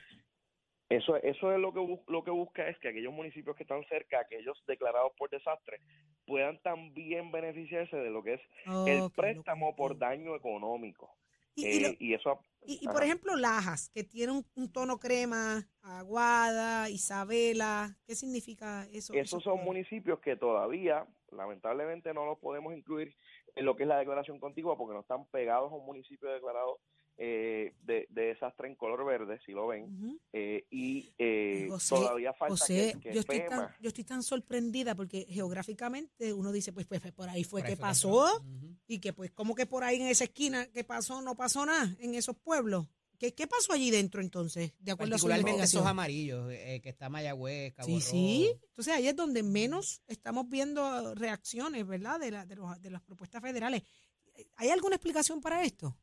Eso, 0.89 1.15
eso 1.17 1.51
es 1.51 1.59
lo 1.59 1.73
que 1.73 1.99
lo 2.07 2.23
que 2.23 2.29
busca 2.31 2.67
es 2.69 2.77
que 2.77 2.89
aquellos 2.89 3.13
municipios 3.13 3.55
que 3.55 3.63
están 3.63 3.83
cerca, 3.85 4.19
aquellos 4.19 4.61
declarados 4.67 5.11
por 5.17 5.29
desastre, 5.29 5.79
puedan 6.27 6.59
también 6.61 7.31
beneficiarse 7.31 7.95
de 7.97 8.11
lo 8.11 8.21
que 8.21 8.35
es 8.35 8.41
el 8.85 9.09
préstamo 9.15 9.75
por 9.75 9.97
daño 9.97 10.35
económico. 10.35 11.15
Y, 11.55 11.67
y 11.67 11.79
lo- 11.81 11.87
Eh, 11.89 11.97
y 11.99 12.13
eso 12.13 12.39
y- 12.65 12.79
y, 12.81 12.85
ajá. 12.87 12.93
por 12.93 13.03
ejemplo, 13.03 13.35
Lajas, 13.35 13.89
que 13.89 14.03
tiene 14.03 14.31
un, 14.31 14.45
un 14.55 14.71
tono 14.71 14.97
crema, 14.97 15.67
Aguada, 15.81 16.89
Isabela, 16.89 17.97
¿qué 18.05 18.15
significa 18.15 18.87
eso? 18.91 19.13
esos 19.13 19.43
son 19.43 19.63
municipios 19.63 20.19
que 20.19 20.35
todavía, 20.35 21.05
lamentablemente, 21.31 22.13
no 22.13 22.25
los 22.25 22.39
podemos 22.39 22.73
incluir 22.75 23.15
en 23.55 23.65
lo 23.65 23.75
que 23.75 23.83
es 23.83 23.89
la 23.89 23.97
declaración 23.97 24.39
contigua 24.39 24.77
porque 24.77 24.93
no 24.93 25.01
están 25.01 25.25
pegados 25.27 25.71
a 25.71 25.75
un 25.75 25.85
municipio 25.85 26.29
declarado 26.29 26.79
eh, 27.17 27.73
de, 27.83 28.07
de 28.09 28.21
desastre 28.23 28.67
en 28.67 28.75
color 28.75 29.05
verde, 29.05 29.39
si 29.45 29.51
lo 29.51 29.67
ven, 29.67 30.19
eh, 30.33 30.65
y 30.71 31.13
eh, 31.17 31.67
José, 31.69 31.95
todavía 31.95 32.33
falta 32.33 32.55
José, 32.57 32.93
que, 32.95 33.09
que 33.09 33.13
yo, 33.13 33.19
estoy 33.21 33.39
tan, 33.47 33.69
yo 33.79 33.87
estoy 33.89 34.03
tan 34.03 34.23
sorprendida 34.23 34.95
porque 34.95 35.25
geográficamente 35.29 36.33
uno 36.33 36.51
dice, 36.51 36.73
pues, 36.73 36.87
pues, 36.87 37.01
pues, 37.01 37.13
por 37.13 37.29
ahí 37.29 37.43
fue 37.43 37.61
Por 37.61 37.67
ahí 37.67 37.71
que 37.73 37.77
fue 37.77 37.81
pasó 37.87 38.43
y 38.87 38.99
que 38.99 39.13
pues 39.13 39.31
como 39.31 39.55
que 39.55 39.65
por 39.65 39.83
ahí 39.83 40.01
en 40.01 40.07
esa 40.07 40.23
esquina 40.25 40.65
que 40.71 40.83
pasó, 40.83 41.21
no 41.21 41.35
pasó 41.35 41.65
nada 41.65 41.95
en 41.99 42.15
esos 42.15 42.35
pueblos. 42.37 42.87
¿Qué, 43.19 43.33
qué 43.33 43.47
pasó 43.47 43.71
allí 43.71 43.89
dentro 43.89 44.19
entonces, 44.19 44.73
de 44.79 44.91
acuerdo 44.91 45.15
a 45.15 45.17
su 45.17 45.27
Particularmente 45.27 45.63
esos 45.63 45.85
amarillos, 45.85 46.51
eh, 46.51 46.81
que 46.83 46.89
está 46.89 47.07
Mayagüez, 47.09 47.73
Cabo 47.73 47.87
Sí, 47.87 47.93
Rojo. 47.93 48.09
sí. 48.11 48.51
Entonces 48.69 48.93
ahí 48.93 49.07
es 49.07 49.15
donde 49.15 49.43
menos 49.43 50.01
estamos 50.07 50.49
viendo 50.49 51.15
reacciones, 51.15 51.87
¿verdad? 51.87 52.19
De, 52.19 52.31
la- 52.31 52.45
de, 52.45 52.55
los- 52.55 52.81
de 52.81 52.89
las 52.89 53.01
propuestas 53.01 53.41
federales. 53.41 53.83
¿Hay 54.57 54.69
alguna 54.71 54.95
explicación 54.95 55.39
para 55.39 55.63
esto? 55.63 55.95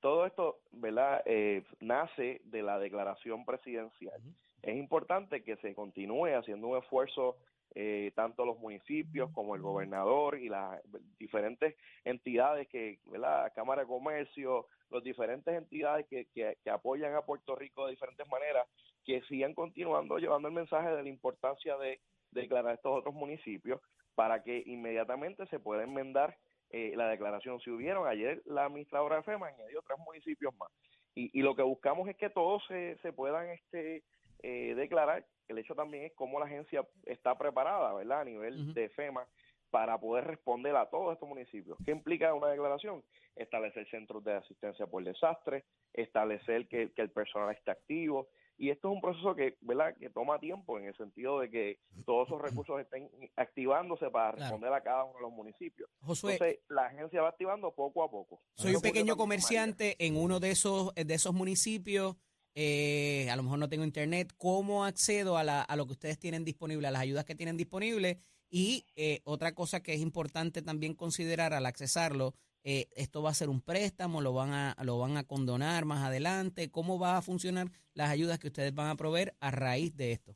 Todo 0.00 0.26
esto, 0.26 0.58
¿verdad? 0.72 1.22
Eh, 1.26 1.62
nace 1.80 2.40
de 2.44 2.62
la 2.62 2.78
declaración 2.78 3.44
presidencial. 3.44 4.20
Es 4.62 4.76
importante 4.76 5.42
que 5.42 5.56
se 5.56 5.74
continúe 5.74 6.34
haciendo 6.36 6.68
un 6.68 6.78
esfuerzo 6.78 7.36
eh, 7.78 8.12
tanto 8.14 8.46
los 8.46 8.58
municipios 8.58 9.30
como 9.32 9.54
el 9.54 9.60
gobernador 9.60 10.38
y 10.38 10.48
las 10.48 10.80
diferentes 11.18 11.76
entidades 12.04 12.68
que, 12.68 13.00
¿verdad? 13.04 13.52
Cámara 13.54 13.82
de 13.82 13.88
Comercio, 13.88 14.66
las 14.90 15.04
diferentes 15.04 15.54
entidades 15.54 16.06
que, 16.08 16.24
que, 16.32 16.56
que 16.64 16.70
apoyan 16.70 17.14
a 17.14 17.22
Puerto 17.22 17.54
Rico 17.54 17.84
de 17.84 17.90
diferentes 17.90 18.26
maneras, 18.28 18.66
que 19.04 19.20
sigan 19.28 19.52
continuando 19.52 20.16
llevando 20.18 20.48
el 20.48 20.54
mensaje 20.54 20.88
de 20.88 21.02
la 21.02 21.08
importancia 21.08 21.76
de 21.76 22.00
declarar 22.30 22.74
estos 22.74 22.98
otros 22.98 23.14
municipios 23.14 23.80
para 24.14 24.42
que 24.42 24.62
inmediatamente 24.66 25.46
se 25.46 25.60
pueda 25.60 25.84
enmendar 25.84 26.36
eh, 26.70 26.92
la 26.96 27.08
declaración. 27.08 27.60
Si 27.60 27.70
hubieron, 27.70 28.06
ayer 28.06 28.42
la 28.46 28.64
administradora 28.64 29.16
de 29.16 29.22
FEMA 29.22 29.48
añadió 29.48 29.82
tres 29.82 29.98
municipios 29.98 30.54
más. 30.56 30.70
Y, 31.14 31.38
y 31.38 31.42
lo 31.42 31.54
que 31.54 31.62
buscamos 31.62 32.08
es 32.08 32.16
que 32.16 32.30
todos 32.30 32.62
se, 32.66 32.96
se 32.98 33.12
puedan 33.12 33.48
este 33.48 34.02
eh, 34.42 34.74
declarar. 34.74 35.24
El 35.48 35.58
hecho 35.58 35.74
también 35.74 36.04
es 36.04 36.12
cómo 36.14 36.38
la 36.40 36.46
agencia 36.46 36.84
está 37.04 37.38
preparada, 37.38 37.94
¿verdad? 37.94 38.20
A 38.20 38.24
nivel 38.24 38.74
de 38.74 38.88
FEMA 38.90 39.26
para 39.70 39.98
poder 39.98 40.24
responder 40.24 40.74
a 40.76 40.88
todos 40.90 41.12
estos 41.12 41.28
municipios. 41.28 41.76
¿Qué 41.84 41.90
implica 41.90 42.34
una 42.34 42.48
declaración? 42.48 43.02
Establecer 43.34 43.88
centros 43.90 44.24
de 44.24 44.34
asistencia 44.34 44.86
por 44.86 45.02
desastre, 45.04 45.64
establecer 45.92 46.66
que, 46.68 46.92
que 46.92 47.02
el 47.02 47.10
personal 47.10 47.54
esté 47.54 47.70
activo. 47.70 48.28
Y 48.58 48.70
esto 48.70 48.88
es 48.88 48.94
un 48.94 49.00
proceso 49.00 49.34
que, 49.34 49.56
¿verdad? 49.60 49.94
que 49.98 50.08
toma 50.10 50.38
tiempo 50.38 50.78
en 50.78 50.86
el 50.86 50.96
sentido 50.96 51.40
de 51.40 51.50
que 51.50 51.78
todos 52.06 52.26
esos 52.28 52.40
recursos 52.40 52.80
estén 52.80 53.10
activándose 53.36 54.08
para 54.10 54.32
Claro. 54.32 54.36
responder 54.56 54.72
a 54.72 54.82
cada 54.82 55.04
uno 55.04 55.14
de 55.16 55.20
los 55.22 55.32
municipios. 55.32 55.88
Josué, 56.00 56.32
Entonces, 56.34 56.58
la 56.68 56.86
agencia 56.86 57.20
va 57.22 57.28
activando 57.28 57.70
poco 57.74 58.02
a 58.02 58.10
poco. 58.10 58.40
soy 58.56 58.70
Eso 58.70 58.78
un 58.78 58.82
pequeño 58.82 59.16
comerciante 59.16 59.96
en 60.04 60.16
uno 60.16 60.40
de 60.40 60.50
esos, 60.50 60.94
de 60.94 61.14
esos 61.14 61.34
municipios. 61.34 62.16
eh, 62.58 63.28
a 63.30 63.36
lo 63.36 63.42
mejor 63.42 63.58
no 63.58 63.68
tengo 63.68 63.84
internet. 63.84 64.32
¿Cómo 64.38 64.86
accedo 64.86 65.36
a, 65.36 65.44
la- 65.44 65.60
a 65.60 65.76
lo 65.76 65.84
que 65.84 65.92
ustedes 65.92 66.18
tienen 66.18 66.42
disponible, 66.42 66.88
a 66.88 66.90
las 66.90 67.02
ayudas 67.02 67.26
que 67.26 67.34
tienen 67.34 67.58
disponibles? 67.58 68.16
Y 68.48 68.86
eh, 68.96 69.20
otra 69.24 69.54
cosa 69.54 69.82
que 69.82 69.92
es 69.92 70.00
importante 70.00 70.62
también 70.62 70.94
considerar 70.94 71.52
al 71.52 71.66
accesarlo, 71.66 72.32
eh, 72.68 72.88
esto 72.96 73.22
va 73.22 73.30
a 73.30 73.34
ser 73.34 73.48
un 73.48 73.60
préstamo, 73.60 74.20
lo 74.20 74.32
van 74.32 74.50
a 74.52 74.74
lo 74.82 74.98
van 74.98 75.16
a 75.16 75.22
condonar 75.24 75.84
más 75.84 76.04
adelante. 76.04 76.68
¿Cómo 76.68 76.98
va 76.98 77.16
a 77.16 77.22
funcionar 77.22 77.68
las 77.94 78.10
ayudas 78.10 78.40
que 78.40 78.48
ustedes 78.48 78.74
van 78.74 78.88
a 78.88 78.96
proveer 78.96 79.34
a 79.40 79.52
raíz 79.52 79.96
de 79.96 80.10
esto? 80.10 80.34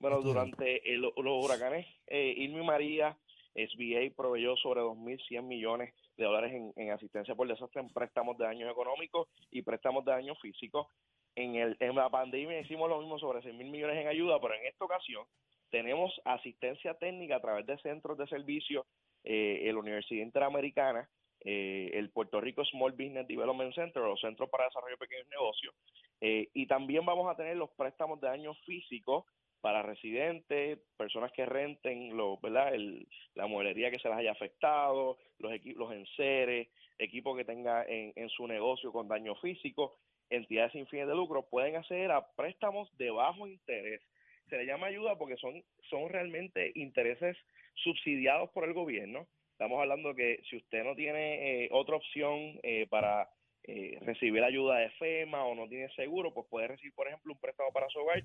Bueno, 0.00 0.16
Esto 0.18 0.28
durante 0.28 0.92
el- 0.92 1.00
los 1.00 1.14
huracanes 1.44 1.86
eh, 2.08 2.34
Irma 2.36 2.60
y 2.60 2.64
María, 2.66 3.16
SBA 3.54 4.12
proveyó 4.16 4.56
sobre 4.56 4.80
2.100 4.80 5.42
millones 5.46 5.94
de 6.16 6.24
dólares 6.24 6.52
en, 6.52 6.72
en 6.76 6.90
asistencia 6.90 7.34
por 7.36 7.46
desastre 7.46 7.82
en 7.82 7.88
préstamos 7.92 8.36
de 8.38 8.44
daños 8.44 8.70
económicos 8.70 9.28
y 9.52 9.62
préstamos 9.62 10.04
de 10.04 10.12
daños 10.12 10.38
físicos. 10.40 10.88
En, 11.36 11.54
el, 11.54 11.76
en 11.78 11.94
la 11.94 12.10
pandemia 12.10 12.58
hicimos 12.60 12.88
lo 12.88 12.98
mismo 13.00 13.16
sobre 13.20 13.42
6 13.42 13.54
mil 13.54 13.70
millones 13.70 13.96
en 13.96 14.08
ayuda, 14.08 14.40
pero 14.40 14.54
en 14.54 14.66
esta 14.66 14.84
ocasión 14.84 15.24
tenemos 15.70 16.12
asistencia 16.24 16.94
técnica 16.94 17.36
a 17.36 17.40
través 17.40 17.64
de 17.66 17.78
centros 17.78 18.18
de 18.18 18.26
servicio, 18.26 18.86
eh, 19.22 19.68
la 19.72 19.78
Universidad 19.78 20.22
Interamericana, 20.24 21.08
eh, 21.44 21.90
el 21.94 22.10
Puerto 22.10 22.40
Rico 22.40 22.64
Small 22.64 22.92
Business 22.92 23.26
Development 23.26 23.74
Center, 23.74 24.02
los 24.02 24.20
Centros 24.20 24.48
para 24.50 24.64
Desarrollo 24.64 24.96
de 24.96 25.06
Pequeños 25.06 25.28
Negocios, 25.28 25.74
eh, 26.20 26.48
y 26.54 26.66
también 26.66 27.04
vamos 27.06 27.30
a 27.30 27.36
tener 27.36 27.56
los 27.56 27.70
préstamos 27.70 28.20
de 28.20 28.28
daños 28.28 28.58
físicos 28.64 29.24
para 29.60 29.82
residentes, 29.82 30.78
personas 30.96 31.32
que 31.32 31.44
renten, 31.44 32.16
lo, 32.16 32.38
¿verdad? 32.38 32.74
El, 32.74 33.08
la 33.34 33.46
mueblería 33.46 33.90
que 33.90 33.98
se 33.98 34.08
les 34.08 34.16
haya 34.16 34.32
afectado, 34.32 35.18
los 35.38 35.52
equipos, 35.52 35.88
los 35.88 35.92
enseres, 35.92 36.68
equipos 36.98 37.36
que 37.36 37.44
tenga 37.44 37.84
en, 37.84 38.12
en 38.14 38.28
su 38.28 38.46
negocio 38.46 38.92
con 38.92 39.08
daño 39.08 39.34
físico, 39.36 39.98
entidades 40.30 40.72
sin 40.72 40.86
fines 40.86 41.08
de 41.08 41.14
lucro, 41.14 41.48
pueden 41.48 41.76
acceder 41.76 42.10
a 42.12 42.26
préstamos 42.36 42.88
de 42.98 43.10
bajo 43.10 43.46
interés. 43.46 44.00
Se 44.48 44.56
le 44.56 44.66
llama 44.66 44.86
ayuda 44.86 45.16
porque 45.16 45.36
son, 45.36 45.62
son 45.90 46.08
realmente 46.08 46.72
intereses 46.74 47.36
subsidiados 47.74 48.50
por 48.50 48.64
el 48.64 48.74
gobierno. 48.74 49.26
Estamos 49.58 49.80
hablando 49.80 50.14
que 50.14 50.40
si 50.48 50.56
usted 50.56 50.84
no 50.84 50.94
tiene 50.94 51.64
eh, 51.64 51.68
otra 51.72 51.96
opción 51.96 52.60
eh, 52.62 52.86
para 52.88 53.28
eh, 53.64 53.98
recibir 54.02 54.44
ayuda 54.44 54.78
de 54.78 54.90
FEMA 54.90 55.44
o 55.44 55.56
no 55.56 55.66
tiene 55.66 55.92
seguro, 55.96 56.32
pues 56.32 56.46
puede 56.48 56.68
recibir, 56.68 56.94
por 56.94 57.08
ejemplo, 57.08 57.32
un 57.32 57.40
préstamo 57.40 57.72
para 57.72 57.88
su 57.88 57.98
hogar 57.98 58.22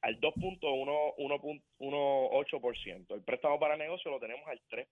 al 0.00 0.18
2.18%. 0.18 3.14
El 3.14 3.22
préstamo 3.24 3.60
para 3.60 3.76
negocio 3.76 4.10
lo 4.10 4.18
tenemos 4.18 4.48
al 4.48 4.58
3%. 4.70 4.86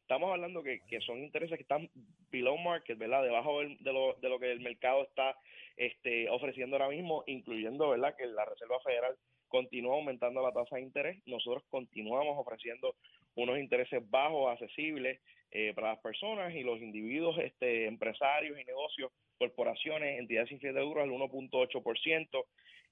Estamos 0.00 0.30
hablando 0.30 0.62
que, 0.62 0.82
que 0.86 1.00
son 1.00 1.24
intereses 1.24 1.56
que 1.56 1.64
están 1.64 1.90
below 2.30 2.56
market, 2.56 2.96
¿verdad? 2.96 3.24
Debajo 3.24 3.62
de 3.62 3.92
lo, 3.92 4.14
de 4.14 4.28
lo 4.28 4.38
que 4.38 4.52
el 4.52 4.60
mercado 4.60 5.02
está 5.02 5.36
este, 5.76 6.30
ofreciendo 6.30 6.76
ahora 6.76 6.90
mismo, 6.90 7.24
incluyendo, 7.26 7.88
¿verdad? 7.88 8.14
Que 8.16 8.26
la 8.26 8.44
Reserva 8.44 8.78
Federal 8.78 9.16
continúa 9.48 9.96
aumentando 9.96 10.40
la 10.40 10.52
tasa 10.52 10.76
de 10.76 10.82
interés. 10.82 11.20
Nosotros 11.26 11.64
continuamos 11.68 12.38
ofreciendo 12.38 12.94
unos 13.36 13.58
intereses 13.58 14.02
bajos, 14.10 14.52
accesibles 14.52 15.20
eh, 15.50 15.72
para 15.74 15.90
las 15.90 15.98
personas 16.00 16.54
y 16.54 16.62
los 16.62 16.80
individuos, 16.80 17.38
este, 17.38 17.86
empresarios 17.86 18.58
y 18.58 18.64
negocios, 18.64 19.12
corporaciones, 19.38 20.18
entidades 20.18 20.48
sin 20.48 20.58
fines 20.58 20.74
de 20.74 20.80
lucro 20.80 21.02
al 21.02 21.10
1.8%. 21.10 22.44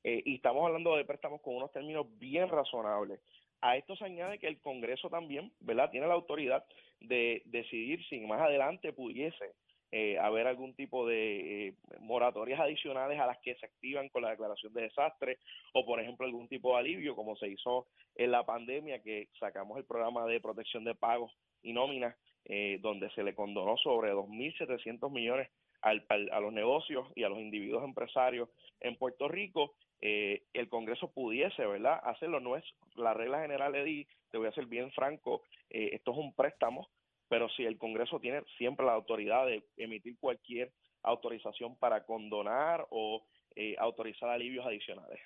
Eh, 0.04 0.22
y 0.24 0.36
estamos 0.36 0.66
hablando 0.66 0.96
de 0.96 1.04
préstamos 1.04 1.40
con 1.42 1.56
unos 1.56 1.72
términos 1.72 2.06
bien 2.18 2.48
razonables. 2.48 3.20
A 3.60 3.76
esto 3.76 3.94
se 3.94 4.04
añade 4.04 4.38
que 4.38 4.48
el 4.48 4.60
Congreso 4.60 5.08
también, 5.08 5.52
¿verdad?, 5.60 5.90
tiene 5.90 6.08
la 6.08 6.14
autoridad 6.14 6.64
de 7.00 7.42
decidir 7.44 8.04
si 8.08 8.20
más 8.20 8.40
adelante 8.40 8.92
pudiese 8.92 9.52
eh, 9.92 10.18
haber 10.18 10.46
algún 10.46 10.74
tipo 10.74 11.06
de 11.06 11.68
eh, 11.68 11.74
moratorias 12.00 12.58
adicionales 12.60 13.20
a 13.20 13.26
las 13.26 13.38
que 13.38 13.54
se 13.56 13.66
activan 13.66 14.08
con 14.08 14.22
la 14.22 14.30
declaración 14.30 14.72
de 14.72 14.82
desastre 14.82 15.38
o, 15.74 15.84
por 15.86 16.00
ejemplo, 16.00 16.26
algún 16.26 16.48
tipo 16.48 16.72
de 16.72 16.78
alivio, 16.80 17.14
como 17.14 17.36
se 17.36 17.48
hizo 17.48 17.86
en 18.16 18.30
la 18.32 18.44
pandemia, 18.44 19.02
que 19.02 19.28
sacamos 19.38 19.78
el 19.78 19.84
programa 19.84 20.26
de 20.26 20.40
protección 20.40 20.82
de 20.84 20.94
pagos 20.94 21.32
y 21.62 21.72
nóminas, 21.72 22.16
eh, 22.46 22.78
donde 22.80 23.08
se 23.10 23.22
le 23.22 23.34
condonó 23.34 23.76
sobre 23.76 24.10
2.700 24.12 25.10
millones 25.12 25.48
al- 25.82 26.04
al- 26.08 26.30
a 26.32 26.40
los 26.40 26.52
negocios 26.52 27.06
y 27.14 27.24
a 27.24 27.28
los 27.28 27.38
individuos 27.38 27.84
empresarios 27.84 28.48
en 28.80 28.96
Puerto 28.96 29.28
Rico, 29.28 29.74
eh, 30.00 30.42
el 30.52 30.68
Congreso 30.68 31.12
pudiese, 31.12 31.64
¿verdad?, 31.66 32.00
hacerlo. 32.04 32.40
No 32.40 32.56
es 32.56 32.64
la 32.96 33.14
regla 33.14 33.40
general, 33.42 33.74
Eddie, 33.74 34.06
te 34.30 34.38
voy 34.38 34.48
a 34.48 34.52
ser 34.52 34.66
bien 34.66 34.90
franco, 34.92 35.42
eh, 35.70 35.90
esto 35.92 36.12
es 36.12 36.18
un 36.18 36.34
préstamo, 36.34 36.88
pero 37.32 37.48
si 37.48 37.64
el 37.64 37.78
Congreso 37.78 38.20
tiene 38.20 38.42
siempre 38.58 38.84
la 38.84 38.92
autoridad 38.92 39.46
de 39.46 39.64
emitir 39.78 40.18
cualquier 40.18 40.70
autorización 41.02 41.78
para 41.78 42.04
condonar 42.04 42.86
o 42.90 43.24
eh, 43.56 43.74
autorizar 43.78 44.28
alivios 44.28 44.66
adicionales. 44.66 45.18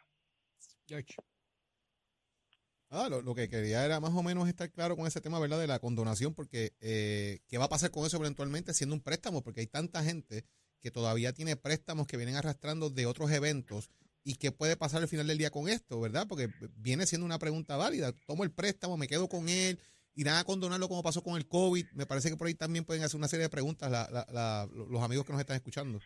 Ah, 2.91 3.09
lo, 3.11 3.23
lo 3.23 3.35
que 3.35 3.49
quería 3.49 3.85
era 3.85 3.99
más 3.99 4.15
o 4.15 4.23
menos 4.23 4.47
estar 4.47 4.71
claro 4.71 4.95
con 4.95 5.09
ese 5.09 5.21
tema, 5.21 5.41
¿verdad? 5.41 5.59
De 5.59 5.67
la 5.67 5.81
condonación, 5.81 6.33
porque 6.33 6.75
eh, 6.81 7.41
¿qué 7.49 7.59
va 7.59 7.65
a 7.65 7.69
pasar 7.69 7.91
con 7.91 8.07
eso 8.07 8.19
eventualmente 8.19 8.73
siendo 8.73 8.95
un 8.95 9.03
préstamo? 9.03 9.43
Porque 9.43 9.63
hay 9.63 9.67
tanta 9.67 10.05
gente 10.05 10.45
que 10.81 10.93
todavía 10.93 11.33
tiene 11.33 11.57
préstamos 11.57 12.07
que 12.07 12.17
vienen 12.17 12.37
arrastrando 12.37 12.89
de 12.89 13.07
otros 13.07 13.33
eventos 13.33 13.91
y 14.23 14.37
qué 14.37 14.53
puede 14.53 14.77
pasar 14.77 15.03
al 15.03 15.09
final 15.09 15.27
del 15.27 15.39
día 15.39 15.51
con 15.51 15.69
esto, 15.69 16.01
¿verdad? 16.01 16.29
Porque 16.29 16.51
viene 16.77 17.05
siendo 17.05 17.25
una 17.25 17.41
pregunta 17.41 17.77
válida. 17.77 18.13
Tomo 18.27 18.45
el 18.45 18.53
préstamo, 18.53 18.97
me 18.97 19.09
quedo 19.09 19.29
con 19.29 19.49
él, 19.49 19.81
irán 20.17 20.37
a 20.37 20.45
condonarlo 20.45 20.89
como 20.89 21.03
pasó 21.03 21.23
con 21.23 21.37
el 21.37 21.47
COVID. 21.47 21.87
Me 21.95 22.07
parece 22.07 22.31
que 22.31 22.37
por 22.37 22.47
ahí 22.49 22.55
también 22.55 22.85
pueden 22.85 23.05
hacer 23.05 23.17
una 23.19 23.29
serie 23.29 23.45
de 23.45 23.51
preguntas 23.51 23.91
la- 23.91 24.09
la- 24.11 24.27
la- 24.33 24.67
los 24.73 25.03
amigos 25.03 25.25
que 25.25 25.33
nos 25.33 25.41
están 25.41 25.57
escuchando. 25.57 26.01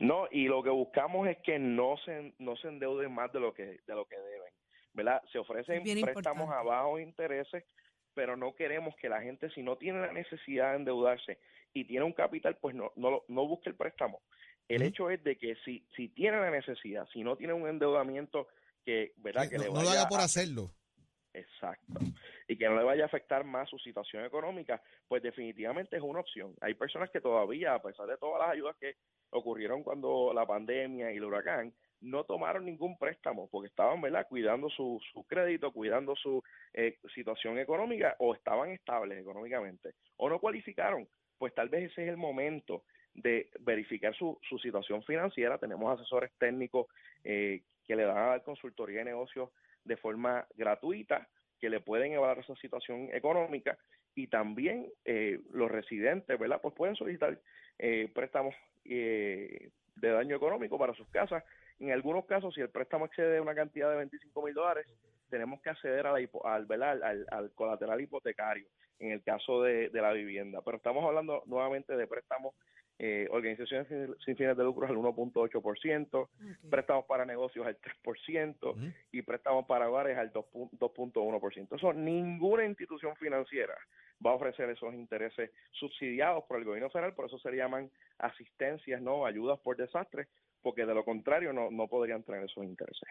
No, 0.00 0.26
y 0.30 0.44
lo 0.46 0.62
que 0.62 0.70
buscamos 0.70 1.28
es 1.28 1.38
que 1.44 1.58
no 1.58 1.96
se 2.04 2.34
no 2.38 2.56
se 2.56 2.68
endeuden 2.68 3.12
más 3.14 3.32
de 3.32 3.40
lo 3.40 3.54
que 3.54 3.62
de 3.86 3.94
lo 3.94 4.04
que 4.06 4.16
deben, 4.16 4.52
¿verdad? 4.92 5.22
Se 5.32 5.38
ofrecen 5.38 5.82
préstamos 6.02 6.50
a 6.50 6.62
bajos 6.62 7.00
intereses, 7.00 7.64
pero 8.12 8.36
no 8.36 8.54
queremos 8.56 8.94
que 8.96 9.08
la 9.08 9.22
gente 9.22 9.48
si 9.50 9.62
no 9.62 9.76
tiene 9.76 10.00
la 10.00 10.12
necesidad 10.12 10.70
de 10.72 10.76
endeudarse 10.78 11.38
y 11.72 11.84
tiene 11.84 12.04
un 12.04 12.12
capital, 12.12 12.56
pues 12.60 12.74
no 12.74 12.90
no 12.96 13.10
lo- 13.10 13.24
no 13.28 13.46
busque 13.46 13.70
el 13.70 13.76
préstamo. 13.76 14.20
El 14.66 14.82
hecho 14.82 15.10
es 15.10 15.22
de 15.22 15.36
que 15.38 15.54
si 15.64 15.86
si 15.94 16.08
tiene 16.08 16.38
la 16.40 16.50
necesidad, 16.50 17.06
si 17.12 17.22
no 17.22 17.36
tiene 17.36 17.52
un 17.52 17.68
endeudamiento 17.68 18.48
que, 18.84 19.12
¿verdad? 19.18 19.48
Que 19.48 19.58
no, 19.58 19.62
le 19.62 19.68
no 19.68 19.74
lo 19.74 19.86
vaya 19.86 20.00
haga 20.00 20.08
por 20.08 20.20
a- 20.20 20.24
hacerlo. 20.24 20.72
Exacto. 21.32 22.00
Y 22.46 22.56
que 22.56 22.68
no 22.68 22.76
le 22.76 22.84
vaya 22.84 23.04
a 23.04 23.06
afectar 23.06 23.44
más 23.44 23.68
su 23.70 23.78
situación 23.78 24.24
económica, 24.24 24.82
pues 25.08 25.22
definitivamente 25.22 25.96
es 25.96 26.02
una 26.02 26.20
opción. 26.20 26.54
Hay 26.60 26.74
personas 26.74 27.10
que 27.10 27.20
todavía, 27.20 27.74
a 27.74 27.82
pesar 27.82 28.06
de 28.06 28.18
todas 28.18 28.40
las 28.40 28.50
ayudas 28.50 28.76
que 28.76 28.96
ocurrieron 29.30 29.82
cuando 29.82 30.32
la 30.34 30.46
pandemia 30.46 31.12
y 31.12 31.16
el 31.16 31.24
huracán, 31.24 31.72
no 32.04 32.24
tomaron 32.24 32.66
ningún 32.66 32.98
préstamo 32.98 33.48
porque 33.50 33.68
estaban, 33.68 34.00
¿verdad?, 34.00 34.26
cuidando 34.28 34.68
su, 34.68 35.00
su 35.12 35.24
crédito, 35.24 35.72
cuidando 35.72 36.14
su 36.14 36.42
eh, 36.74 36.98
situación 37.14 37.58
económica 37.58 38.14
o 38.18 38.34
estaban 38.34 38.70
estables 38.70 39.18
económicamente 39.18 39.94
o 40.16 40.28
no 40.28 40.38
cualificaron. 40.38 41.08
Pues 41.38 41.54
tal 41.54 41.68
vez 41.68 41.90
ese 41.90 42.04
es 42.04 42.08
el 42.10 42.16
momento 42.16 42.84
de 43.14 43.48
verificar 43.60 44.14
su, 44.14 44.38
su 44.48 44.58
situación 44.58 45.02
financiera. 45.02 45.58
Tenemos 45.58 45.98
asesores 45.98 46.32
técnicos 46.38 46.86
eh, 47.22 47.62
que 47.84 47.96
le 47.96 48.04
dan 48.04 48.18
a 48.18 48.26
dar 48.26 48.42
consultoría 48.42 48.98
de 48.98 49.06
negocios 49.06 49.50
de 49.84 49.96
forma 49.96 50.46
gratuita, 50.56 51.28
que 51.64 51.70
le 51.70 51.80
pueden 51.80 52.12
evaluar 52.12 52.38
esa 52.40 52.54
situación 52.56 53.08
económica 53.14 53.78
y 54.14 54.26
también 54.26 54.86
eh, 55.06 55.40
los 55.50 55.70
residentes, 55.70 56.38
¿verdad? 56.38 56.60
Pues 56.60 56.74
pueden 56.74 56.94
solicitar 56.94 57.40
eh, 57.78 58.12
préstamos 58.14 58.54
eh, 58.84 59.70
de 59.96 60.08
daño 60.10 60.36
económico 60.36 60.76
para 60.78 60.92
sus 60.92 61.08
casas. 61.08 61.42
En 61.80 61.90
algunos 61.90 62.26
casos, 62.26 62.52
si 62.54 62.60
el 62.60 62.68
préstamo 62.68 63.06
excede 63.06 63.40
una 63.40 63.54
cantidad 63.54 63.88
de 63.88 63.96
25 63.96 64.42
mil 64.42 64.52
dólares, 64.52 64.86
tenemos 65.30 65.62
que 65.62 65.70
acceder 65.70 66.06
a 66.06 66.12
la 66.12 66.28
al, 66.44 66.70
al, 66.70 67.26
al, 67.30 67.50
colateral 67.52 67.98
hipotecario 67.98 68.66
en 68.98 69.12
el 69.12 69.22
caso 69.22 69.62
de 69.62 69.88
la 69.90 70.12
vivienda. 70.12 70.60
Pero 70.62 70.76
estamos 70.76 71.02
hablando 71.02 71.44
nuevamente 71.46 71.96
de 71.96 72.06
préstamos 72.06 72.54
eh, 72.98 73.26
organizaciones 73.30 73.88
sin, 74.24 74.36
fines 74.36 74.56
de 74.56 74.62
lucro 74.62 74.86
al 74.86 74.96
1.8%, 74.96 76.28
préstamos 76.70 77.04
para 77.06 77.24
negocios 77.24 77.66
al 77.66 77.76
3% 77.80 78.94
y 79.12 79.22
préstamos 79.22 79.66
para 79.66 79.88
hogares 79.88 80.16
al 80.16 80.32
2.1%. 80.32 81.76
Eso 81.76 81.92
ninguna 81.92 82.64
institución 82.64 83.16
financiera 83.16 83.74
va 84.24 84.30
a 84.30 84.34
ofrecer 84.34 84.70
esos 84.70 84.94
intereses 84.94 85.50
subsidiados 85.72 86.44
por 86.44 86.58
el 86.58 86.64
gobierno 86.64 86.90
federal, 86.90 87.14
por 87.14 87.26
eso 87.26 87.38
se 87.38 87.50
llaman 87.50 87.90
asistencias, 88.18 89.02
no 89.02 89.26
ayudas 89.26 89.58
por 89.60 89.76
desastre, 89.76 90.28
porque 90.62 90.86
de 90.86 90.94
lo 90.94 91.04
contrario 91.04 91.52
no, 91.52 91.70
no 91.70 91.88
podrían 91.88 92.22
traer 92.22 92.44
esos 92.44 92.64
intereses 92.64 93.08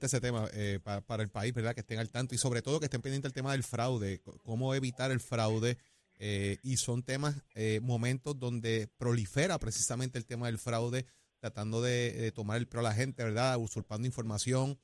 ese 0.00 0.20
tema 0.20 0.48
eh, 0.52 0.78
para, 0.82 1.22
el 1.22 1.30
país, 1.30 1.52
¿verdad? 1.52 1.74
Que 1.74 1.80
estén 1.80 1.98
al 1.98 2.10
tanto 2.10 2.34
y 2.34 2.38
sobre 2.38 2.62
todo 2.62 2.78
que 2.78 2.86
estén 2.86 3.02
pendientes 3.02 3.32
del 3.32 3.42
tema 3.42 3.52
del 3.52 3.64
fraude, 3.64 4.20
cómo 4.44 4.74
evitar 4.74 5.10
el 5.10 5.20
fraude, 5.20 5.78
eh, 6.22 6.58
y 6.62 6.76
son 6.76 7.02
temas, 7.02 7.34
eh, 7.54 7.80
momentos 7.82 8.38
donde 8.38 8.88
prolifera 8.98 9.58
precisamente 9.58 10.18
el 10.18 10.26
tema 10.26 10.48
del 10.48 10.58
fraude, 10.58 11.06
tratando 11.38 11.80
de, 11.80 12.30
tomar 12.32 12.58
el 12.58 12.68
pro 12.68 12.80
a 12.80 12.82
la 12.82 12.92
gente, 12.92 13.24
¿verdad? 13.24 13.56
Usurpando 13.58 14.06
información 14.06 14.78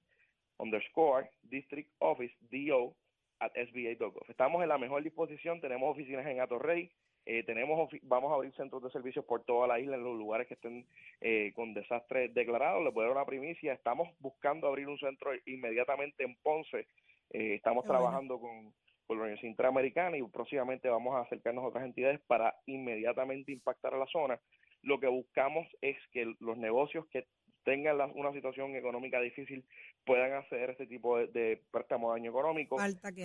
underscore 0.59 1.31
district 1.43 1.91
office 1.99 2.35
do 2.51 2.97
at 3.41 3.53
sba.gov. 3.55 4.25
Estamos 4.29 4.63
en 4.63 4.69
la 4.69 4.79
mejor 4.79 5.03
disposición, 5.03 5.61
tenemos 5.61 5.91
oficinas 5.91 6.27
en 6.27 6.41
Atorrey, 6.41 6.91
eh, 7.33 7.45
tenemos 7.45 7.89
vamos 8.03 8.33
a 8.33 8.35
abrir 8.35 8.53
centros 8.57 8.83
de 8.83 8.91
servicios 8.91 9.25
por 9.25 9.45
toda 9.45 9.69
la 9.69 9.79
isla 9.79 9.95
en 9.95 10.03
los 10.03 10.19
lugares 10.19 10.49
que 10.49 10.55
estén 10.55 10.85
eh, 11.21 11.53
con 11.55 11.73
desastres 11.75 12.35
declarados. 12.35 12.83
Les 12.83 12.93
voy 12.93 13.05
a 13.05 13.07
dar 13.07 13.17
una 13.19 13.25
primicia. 13.25 13.73
Estamos 13.73 14.09
buscando 14.19 14.67
abrir 14.67 14.89
un 14.89 14.99
centro 14.99 15.31
inmediatamente 15.47 16.25
en 16.25 16.35
Ponce. 16.43 16.89
Eh, 17.31 17.55
estamos 17.55 17.85
trabajando 17.85 18.41
con, 18.41 18.73
con 19.07 19.19
la 19.19 19.23
Universidad 19.23 19.49
Interamericana 19.49 20.17
y 20.17 20.23
próximamente 20.25 20.89
vamos 20.89 21.15
a 21.15 21.21
acercarnos 21.21 21.63
a 21.63 21.69
otras 21.69 21.85
entidades 21.85 22.19
para 22.27 22.57
inmediatamente 22.67 23.53
impactar 23.53 23.95
a 23.95 23.99
la 23.99 24.07
zona. 24.07 24.41
Lo 24.83 24.99
que 24.99 25.07
buscamos 25.07 25.69
es 25.83 25.99
que 26.11 26.35
los 26.41 26.59
negocios 26.59 27.07
que 27.13 27.29
tengan 27.63 28.11
una 28.17 28.33
situación 28.33 28.75
económica 28.75 29.21
difícil 29.21 29.65
puedan 30.05 30.33
acceder 30.33 30.71
a 30.71 30.73
este 30.73 30.89
tipo 30.89 31.19
de, 31.19 31.29
de 31.29 31.63
préstamo 31.71 32.13
de 32.13 32.19
daño 32.19 32.31
económico. 32.31 32.77
Falta 32.77 33.13
que 33.13 33.25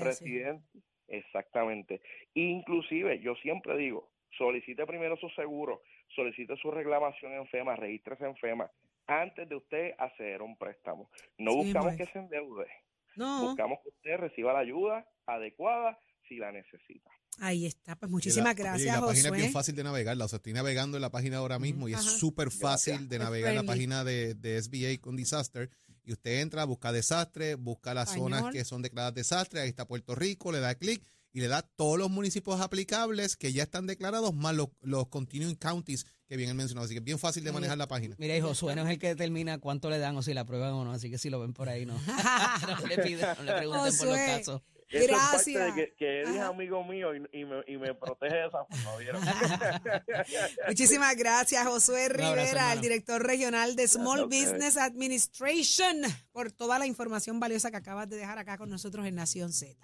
Exactamente. 1.08 2.02
Inclusive, 2.34 3.20
yo 3.20 3.36
siempre 3.36 3.78
digo, 3.78 4.10
solicite 4.38 4.86
primero 4.86 5.18
su 5.18 5.30
seguro, 5.30 5.82
solicite 6.10 6.56
su 6.58 6.72
reclamación 6.72 7.34
en 7.34 7.48
FEMA, 7.48 7.76
regístrese 7.76 8.26
en 8.26 8.36
FEMA, 8.38 8.70
antes 9.08 9.48
de 9.48 9.56
usted 9.56 9.94
hacer 9.98 10.42
un 10.42 10.58
préstamo. 10.58 11.10
No 11.38 11.56
buscamos 11.56 11.96
que 11.96 12.06
se 12.06 12.20
endeude. 12.20 12.68
No. 13.16 13.48
Buscamos 13.48 13.80
que 13.82 13.90
usted 13.90 14.18
reciba 14.18 14.54
la 14.54 14.60
ayuda 14.60 15.08
adecuada 15.26 15.98
si 16.28 16.38
la 16.38 16.52
necesita. 16.52 17.10
Ahí 17.40 17.66
está, 17.66 17.96
pues 17.96 18.12
muchísimas 18.12 18.56
gracias. 18.56 18.96
la 18.96 19.06
página 19.06 19.30
es 19.30 19.36
bien 19.36 19.52
fácil 19.52 19.76
de 19.76 19.84
navegar, 19.84 20.20
o 20.22 20.28
sea, 20.28 20.38
estoy 20.38 20.54
navegando 20.54 20.98
en 20.98 21.02
la 21.02 21.12
página 21.12 21.38
ahora 21.38 21.60
mismo 21.60 21.90
y 21.90 21.94
es 21.94 22.02
súper 22.02 22.52
fácil 22.52 23.08
de 23.08 23.20
navegar 23.20 23.52
en 23.52 23.58
la 23.58 23.64
página 23.64 24.04
de, 24.04 24.34
de 24.36 24.62
SBA 24.62 25.02
con 25.02 25.16
Disaster 25.16 25.70
y 26.06 26.14
usted 26.14 26.42
entra, 26.42 26.66
busca 26.66 26.92
desastre, 26.92 27.56
busca 27.56 27.94
las 27.94 28.14
zonas 28.14 28.52
que 28.52 28.64
son 28.64 28.82
declaradas 28.82 29.16
desastre, 29.16 29.62
ahí 29.62 29.70
está 29.70 29.88
Puerto 29.88 30.16
Rico, 30.16 30.52
le 30.52 30.60
da 30.60 30.76
clic 30.76 31.04
y 31.34 31.42
le 31.42 31.50
da 31.50 31.64
todos 31.64 31.98
los 31.98 32.10
municipios 32.10 32.62
aplicables 32.62 33.36
que 33.36 33.52
ya 33.52 33.64
están 33.64 33.88
declarados, 33.88 34.34
más 34.34 34.56
los, 34.56 34.70
los 34.82 35.08
continuing 35.10 35.56
counties 35.56 36.06
que 36.28 36.38
bien 36.38 36.50
él 36.50 36.56
mencionó. 36.56 36.82
Así 36.82 36.94
que 36.94 37.00
es 37.00 37.04
bien 37.04 37.20
fácil 37.20 37.44
de 37.44 37.52
manejar 37.52 37.78
la 37.78 37.88
página. 37.88 38.16
Mira, 38.18 38.38
y 38.38 38.42
Josué 38.42 38.74
no 38.76 38.84
es 38.84 38.90
el 38.90 39.00
que 39.00 39.08
determina 39.08 39.58
cuánto 39.60 39.90
le 39.90 40.00
dan 40.00 40.16
o 40.16 40.22
si 40.22 40.34
la 40.34 40.46
prueban 40.46 40.72
o 40.72 40.86
no, 40.86 40.94
así 40.94 41.10
que 41.10 41.18
si 41.18 41.30
lo 41.30 41.42
ven 41.42 41.54
por 41.54 41.68
ahí, 41.68 41.86
no, 41.86 41.94
no 42.80 42.88
le 42.88 42.98
piden, 43.00 43.28
no 43.38 43.44
le 43.44 43.54
pregunten 43.54 43.98
por 43.98 44.08
los 44.08 44.18
casos. 44.18 44.62
Gracias. 44.90 45.74
que, 45.74 45.94
que 45.98 46.22
es 46.22 46.40
amigo 46.40 46.84
mío 46.84 47.16
y, 47.16 47.46
me, 47.46 47.64
y 47.68 47.78
me 47.78 47.94
protege 47.94 48.36
de 48.36 48.48
esa 48.48 48.66
forma, 48.66 50.04
Muchísimas 50.68 51.16
gracias, 51.16 51.66
Josué 51.66 52.10
Rivera, 52.10 52.74
el 52.74 52.82
director 52.82 53.26
regional 53.26 53.76
de 53.76 53.88
Small 53.88 54.26
Business 54.26 54.78
Administration, 54.78 56.02
por 56.32 56.52
toda 56.52 56.80
la 56.80 56.86
información 56.86 57.40
valiosa 57.40 57.72
que 57.72 57.78
acabas 57.78 58.10
de 58.10 58.18
dejar 58.18 58.38
acá 58.38 58.58
con 58.58 58.70
nosotros 58.70 59.06
en 59.06 59.16
Nación 59.16 59.52
Z. 59.52 59.76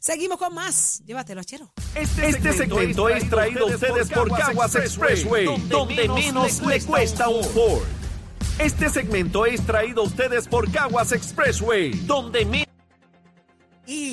Seguimos 0.00 0.38
con 0.38 0.54
más. 0.54 1.02
Llévatelo, 1.04 1.42
chero. 1.44 1.72
Este, 1.94 2.28
este 2.28 2.52
segmento 2.52 3.08
es 3.08 3.28
traído 3.28 3.66
a 3.66 3.74
ustedes 3.74 4.10
por 4.10 4.28
Caguas 4.36 4.74
Expressway, 4.74 5.46
donde 5.68 6.08
menos 6.08 6.60
le 6.62 6.80
cuesta 6.82 7.28
un 7.28 7.44
Ford. 7.44 7.84
Este 8.58 8.90
segmento 8.90 9.46
es 9.46 9.64
traído 9.64 10.02
a 10.02 10.04
ustedes 10.04 10.46
por 10.46 10.70
Caguas 10.70 11.12
Expressway, 11.12 11.92
donde 12.06 12.44
menos 12.44 12.71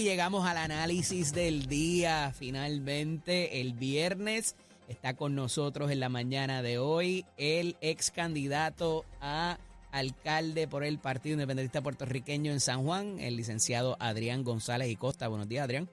llegamos 0.10 0.48
al 0.48 0.58
análisis 0.58 1.36
del 1.36 1.68
día. 1.68 2.32
Finalmente, 2.34 3.62
el 3.62 3.74
viernes 3.74 4.56
está 4.88 5.16
con 5.16 5.36
nosotros 5.36 5.92
en 5.92 6.00
la 6.00 6.10
mañana 6.10 6.64
de 6.64 6.80
hoy 6.80 7.28
el 7.38 7.78
ex 7.80 8.10
candidato 8.10 9.06
a 9.22 9.60
alcalde 9.92 10.68
por 10.68 10.84
el 10.84 10.98
Partido 10.98 11.34
Independentista 11.34 11.84
Puertorriqueño 11.84 12.52
en 12.52 12.60
San 12.60 12.84
Juan, 12.84 13.20
el 13.20 13.38
licenciado 13.38 13.98
Adrián 14.00 14.44
González 14.44 14.90
y 14.90 14.96
Costa. 14.96 15.28
Buenos 15.28 15.48
días, 15.48 15.66
Adrián. 15.66 15.88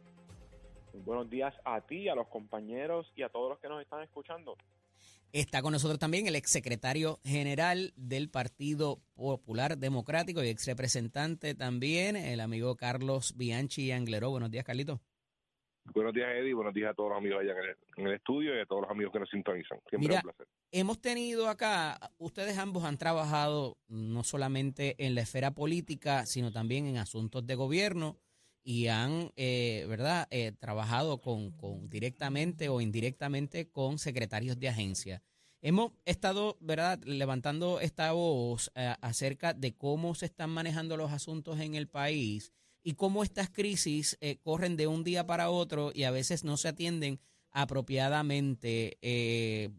Buenos 1.04 1.28
días 1.28 1.54
a 1.66 1.82
ti, 1.82 2.08
a 2.08 2.14
los 2.14 2.28
compañeros 2.28 3.12
y 3.16 3.22
a 3.22 3.28
todos 3.28 3.50
los 3.50 3.58
que 3.58 3.68
nos 3.68 3.82
están 3.82 4.02
escuchando. 4.02 4.56
Está 5.32 5.60
con 5.62 5.72
nosotros 5.72 5.98
también 5.98 6.26
el 6.26 6.36
exsecretario 6.36 7.18
general 7.24 7.92
del 7.96 8.30
Partido 8.30 9.00
Popular 9.14 9.76
Democrático 9.76 10.42
y 10.42 10.48
ex 10.48 10.66
representante 10.66 11.54
también, 11.54 12.16
el 12.16 12.40
amigo 12.40 12.76
Carlos 12.76 13.34
Bianchi 13.36 13.92
Angleró. 13.92 14.30
Buenos 14.30 14.50
días, 14.50 14.64
Carlito. 14.64 15.00
Buenos 15.94 16.12
días, 16.12 16.28
Eddie. 16.34 16.54
Buenos 16.54 16.74
días 16.74 16.90
a 16.90 16.94
todos 16.94 17.10
los 17.10 17.18
amigos 17.18 17.40
allá 17.40 17.52
en 17.96 18.06
el, 18.06 18.14
estudio 18.14 18.56
y 18.56 18.60
a 18.60 18.66
todos 18.66 18.82
los 18.82 18.90
amigos 18.90 19.12
que 19.12 19.20
nos 19.20 19.30
sintonizan. 19.30 19.78
Siempre 19.88 20.08
Mira, 20.08 20.16
un 20.16 20.22
placer. 20.22 20.46
Hemos 20.72 21.00
tenido 21.00 21.48
acá, 21.48 21.98
ustedes 22.18 22.58
ambos 22.58 22.84
han 22.84 22.98
trabajado 22.98 23.78
no 23.88 24.24
solamente 24.24 24.96
en 24.98 25.14
la 25.14 25.22
esfera 25.22 25.52
política, 25.52 26.26
sino 26.26 26.50
también 26.50 26.86
en 26.86 26.98
asuntos 26.98 27.46
de 27.46 27.54
gobierno 27.54 28.18
y 28.66 28.88
han, 28.88 29.30
eh, 29.36 29.86
¿verdad?, 29.88 30.26
eh, 30.32 30.50
trabajado 30.58 31.20
con, 31.20 31.52
con, 31.52 31.88
directamente 31.88 32.68
o 32.68 32.80
indirectamente 32.80 33.70
con 33.70 34.00
secretarios 34.00 34.58
de 34.58 34.68
agencia. 34.68 35.22
Hemos 35.62 35.92
estado, 36.04 36.58
¿verdad?, 36.60 37.00
levantando 37.04 37.78
esta 37.78 38.10
voz 38.10 38.72
eh, 38.74 38.92
acerca 39.00 39.54
de 39.54 39.76
cómo 39.76 40.16
se 40.16 40.26
están 40.26 40.50
manejando 40.50 40.96
los 40.96 41.12
asuntos 41.12 41.60
en 41.60 41.76
el 41.76 41.86
país 41.86 42.52
y 42.82 42.94
cómo 42.94 43.22
estas 43.22 43.50
crisis 43.50 44.18
eh, 44.20 44.38
corren 44.42 44.76
de 44.76 44.88
un 44.88 45.04
día 45.04 45.26
para 45.26 45.48
otro 45.48 45.92
y 45.94 46.02
a 46.02 46.10
veces 46.10 46.42
no 46.42 46.56
se 46.56 46.66
atienden 46.66 47.20
apropiadamente. 47.52 48.98
Eh, 49.00 49.70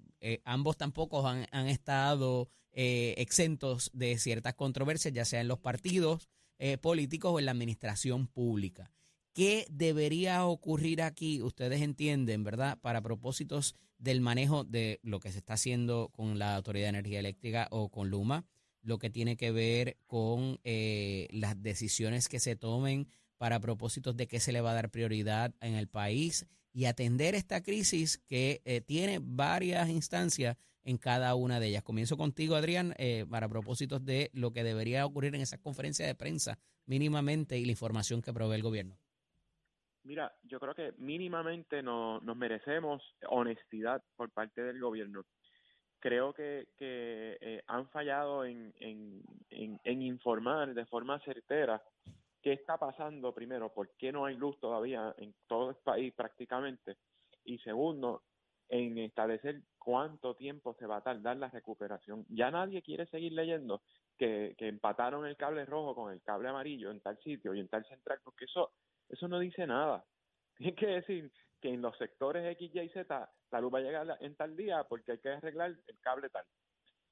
ambos 0.46 0.78
tampoco 0.78 1.28
han, 1.28 1.46
han 1.52 1.68
estado 1.68 2.50
exentos 2.72 3.90
de 3.94 4.18
ciertas 4.18 4.54
controversias, 4.54 5.14
ya 5.14 5.26
sea 5.26 5.42
en 5.42 5.48
los 5.48 5.60
partidos 5.60 6.30
políticos 6.82 7.32
o 7.34 7.40
en 7.40 7.46
la 7.46 7.52
administración 7.52 8.28
pública. 8.28 8.92
¿Qué 9.34 9.68
debería 9.70 10.46
ocurrir 10.46 11.04
aquí? 11.04 11.44
Ustedes 11.44 11.82
entienden, 11.82 12.44
¿verdad? 12.44 12.80
Para 12.82 13.02
propósitos 13.02 13.76
del 14.00 14.22
manejo 14.22 14.64
de 14.64 15.00
lo 15.04 15.20
que 15.20 15.32
se 15.32 15.40
está 15.40 15.54
haciendo 15.54 16.10
con 16.12 16.40
la 16.40 16.56
Autoridad 16.56 16.86
de 16.86 16.90
Energía 16.90 17.20
Eléctrica 17.20 17.68
o 17.70 17.90
con 17.90 18.10
Luma, 18.10 18.46
lo 18.82 18.98
que 18.98 19.10
tiene 19.10 19.38
que 19.38 19.52
ver 19.52 19.98
con 20.06 20.60
eh, 20.64 21.28
las 21.32 21.62
decisiones 21.62 22.30
que 22.30 22.40
se 22.40 22.56
tomen 22.56 23.10
para 23.38 23.60
propósitos 23.60 24.16
de 24.18 24.28
qué 24.28 24.40
se 24.40 24.52
le 24.52 24.62
va 24.62 24.72
a 24.72 24.76
dar 24.76 24.90
prioridad 24.90 25.54
en 25.62 25.76
el 25.76 25.88
país 25.88 26.48
y 26.74 26.86
atender 26.86 27.36
esta 27.36 27.62
crisis 27.62 28.18
que 28.28 28.62
eh, 28.66 28.82
tiene 28.82 29.20
varias 29.22 29.90
instancias 29.90 30.58
en 30.88 30.98
cada 30.98 31.36
una 31.36 31.60
de 31.60 31.68
ellas. 31.68 31.84
Comienzo 31.84 32.16
contigo, 32.16 32.56
Adrián, 32.56 32.94
eh, 32.98 33.26
para 33.30 33.50
propósitos 33.50 34.06
de 34.06 34.32
lo 34.34 34.52
que 34.52 34.64
debería 34.64 35.06
ocurrir 35.06 35.36
en 35.36 35.42
esa 35.42 35.58
conferencia 35.58 36.08
de 36.08 36.16
prensa 36.16 36.58
mínimamente 36.86 37.58
y 37.58 37.66
la 37.66 37.72
información 37.72 38.22
que 38.22 38.32
provee 38.32 38.56
el 38.56 38.64
gobierno. 38.64 38.98
Mira, 40.04 40.34
yo 40.44 40.62
creo 40.62 40.74
que 40.74 40.94
mínimamente 40.98 41.84
nos 41.84 42.38
merecemos 42.38 43.04
honestidad 43.28 44.02
por 44.16 44.32
parte 44.32 44.64
del 44.64 44.80
gobierno. 44.80 45.26
Creo 46.00 46.34
que, 46.34 46.70
eh, 46.80 47.62
han 47.68 47.90
fallado 47.90 48.46
en, 48.46 48.74
en, 48.80 50.02
informar 50.02 50.74
de 50.74 50.86
forma 50.86 51.20
certera 51.20 51.84
qué 52.42 52.54
está 52.54 52.78
pasando, 52.78 53.34
primero, 53.34 53.74
por 53.74 53.90
qué 53.98 54.14
no 54.14 54.26
hay 54.26 54.38
luz 54.38 54.58
todavía 54.62 55.14
en 55.18 55.36
todo 55.48 55.72
el 55.72 55.76
país 55.84 56.14
prácticamente, 56.14 56.96
y 57.44 57.58
segundo, 57.58 58.24
en 58.70 58.98
establecer 58.98 59.62
cuánto 59.78 60.36
tiempo 60.36 60.76
se 60.80 60.86
va 60.86 60.98
a 60.98 61.04
tardar 61.04 61.38
la 61.38 61.50
recuperación. 61.50 62.26
Ya 62.30 62.52
nadie 62.52 62.82
quiere 62.82 63.06
seguir 63.08 63.34
leyendo 63.34 63.82
que, 64.18 64.56
que 64.58 64.68
empataron 64.68 65.26
el 65.26 65.38
cable 65.38 65.66
rojo 65.66 65.96
con 65.96 66.12
el 66.12 66.22
cable 66.22 66.50
amarillo 66.50 66.92
en 66.92 67.02
tal 67.02 67.18
sitio 67.20 67.54
y 67.54 67.60
en 67.60 67.70
tal 67.70 67.86
central, 67.86 68.20
porque 68.24 68.46
eso 68.46 68.72
eso 69.10 69.28
no 69.28 69.40
dice 69.40 69.66
nada. 69.66 70.06
Tiene 70.58 70.76
que 70.76 70.88
decir 70.88 71.32
que 71.62 71.70
en 71.70 71.82
los 71.82 71.98
sectores 71.98 72.46
X, 72.54 72.72
Y, 72.74 72.90
Z 72.90 73.30
la 73.52 73.62
luz 73.62 73.74
va 73.74 73.80
a 73.80 73.82
llegar 73.82 74.18
en 74.20 74.36
tal 74.36 74.56
día 74.56 74.84
porque 74.84 75.14
hay 75.14 75.20
que 75.20 75.30
arreglar 75.30 75.72
el 75.88 76.00
cable 76.02 76.30
tal. 76.30 76.46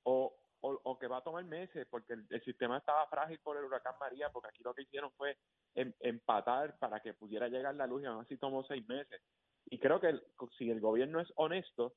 O, 0.04 0.36
o, 0.62 1.00
que 1.00 1.08
va 1.08 1.18
a 1.18 1.24
tomar 1.24 1.44
meses 1.46 1.88
porque 1.90 2.14
el, 2.14 2.44
sistema 2.44 2.78
estaba 2.78 3.08
frágil 3.08 3.40
por 3.40 3.58
el 3.58 3.66
huracán 3.66 3.96
María, 4.00 4.30
porque 4.32 4.50
aquí 4.50 4.64
lo 4.64 4.74
que 4.74 4.82
hicieron 4.84 5.12
fue 5.14 5.38
em, 5.76 5.94
empatar 6.00 6.78
para 6.80 7.00
que 7.00 7.14
pudiera 7.14 7.48
llegar 7.48 7.76
la 7.76 7.88
luz 7.88 8.04
y 8.04 8.06
aún 8.06 8.22
así 8.22 8.38
tomó 8.38 8.64
seis 8.66 8.88
meses. 8.88 9.22
Y 9.66 9.80
creo 9.80 10.00
que 10.00 10.20
si 10.58 10.70
el 10.70 10.80
gobierno 10.80 11.20
es 11.20 11.28
honesto, 11.36 11.94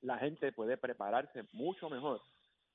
la 0.00 0.18
gente 0.18 0.52
puede 0.52 0.76
prepararse 0.76 1.44
mucho 1.52 1.88
mejor, 1.88 2.20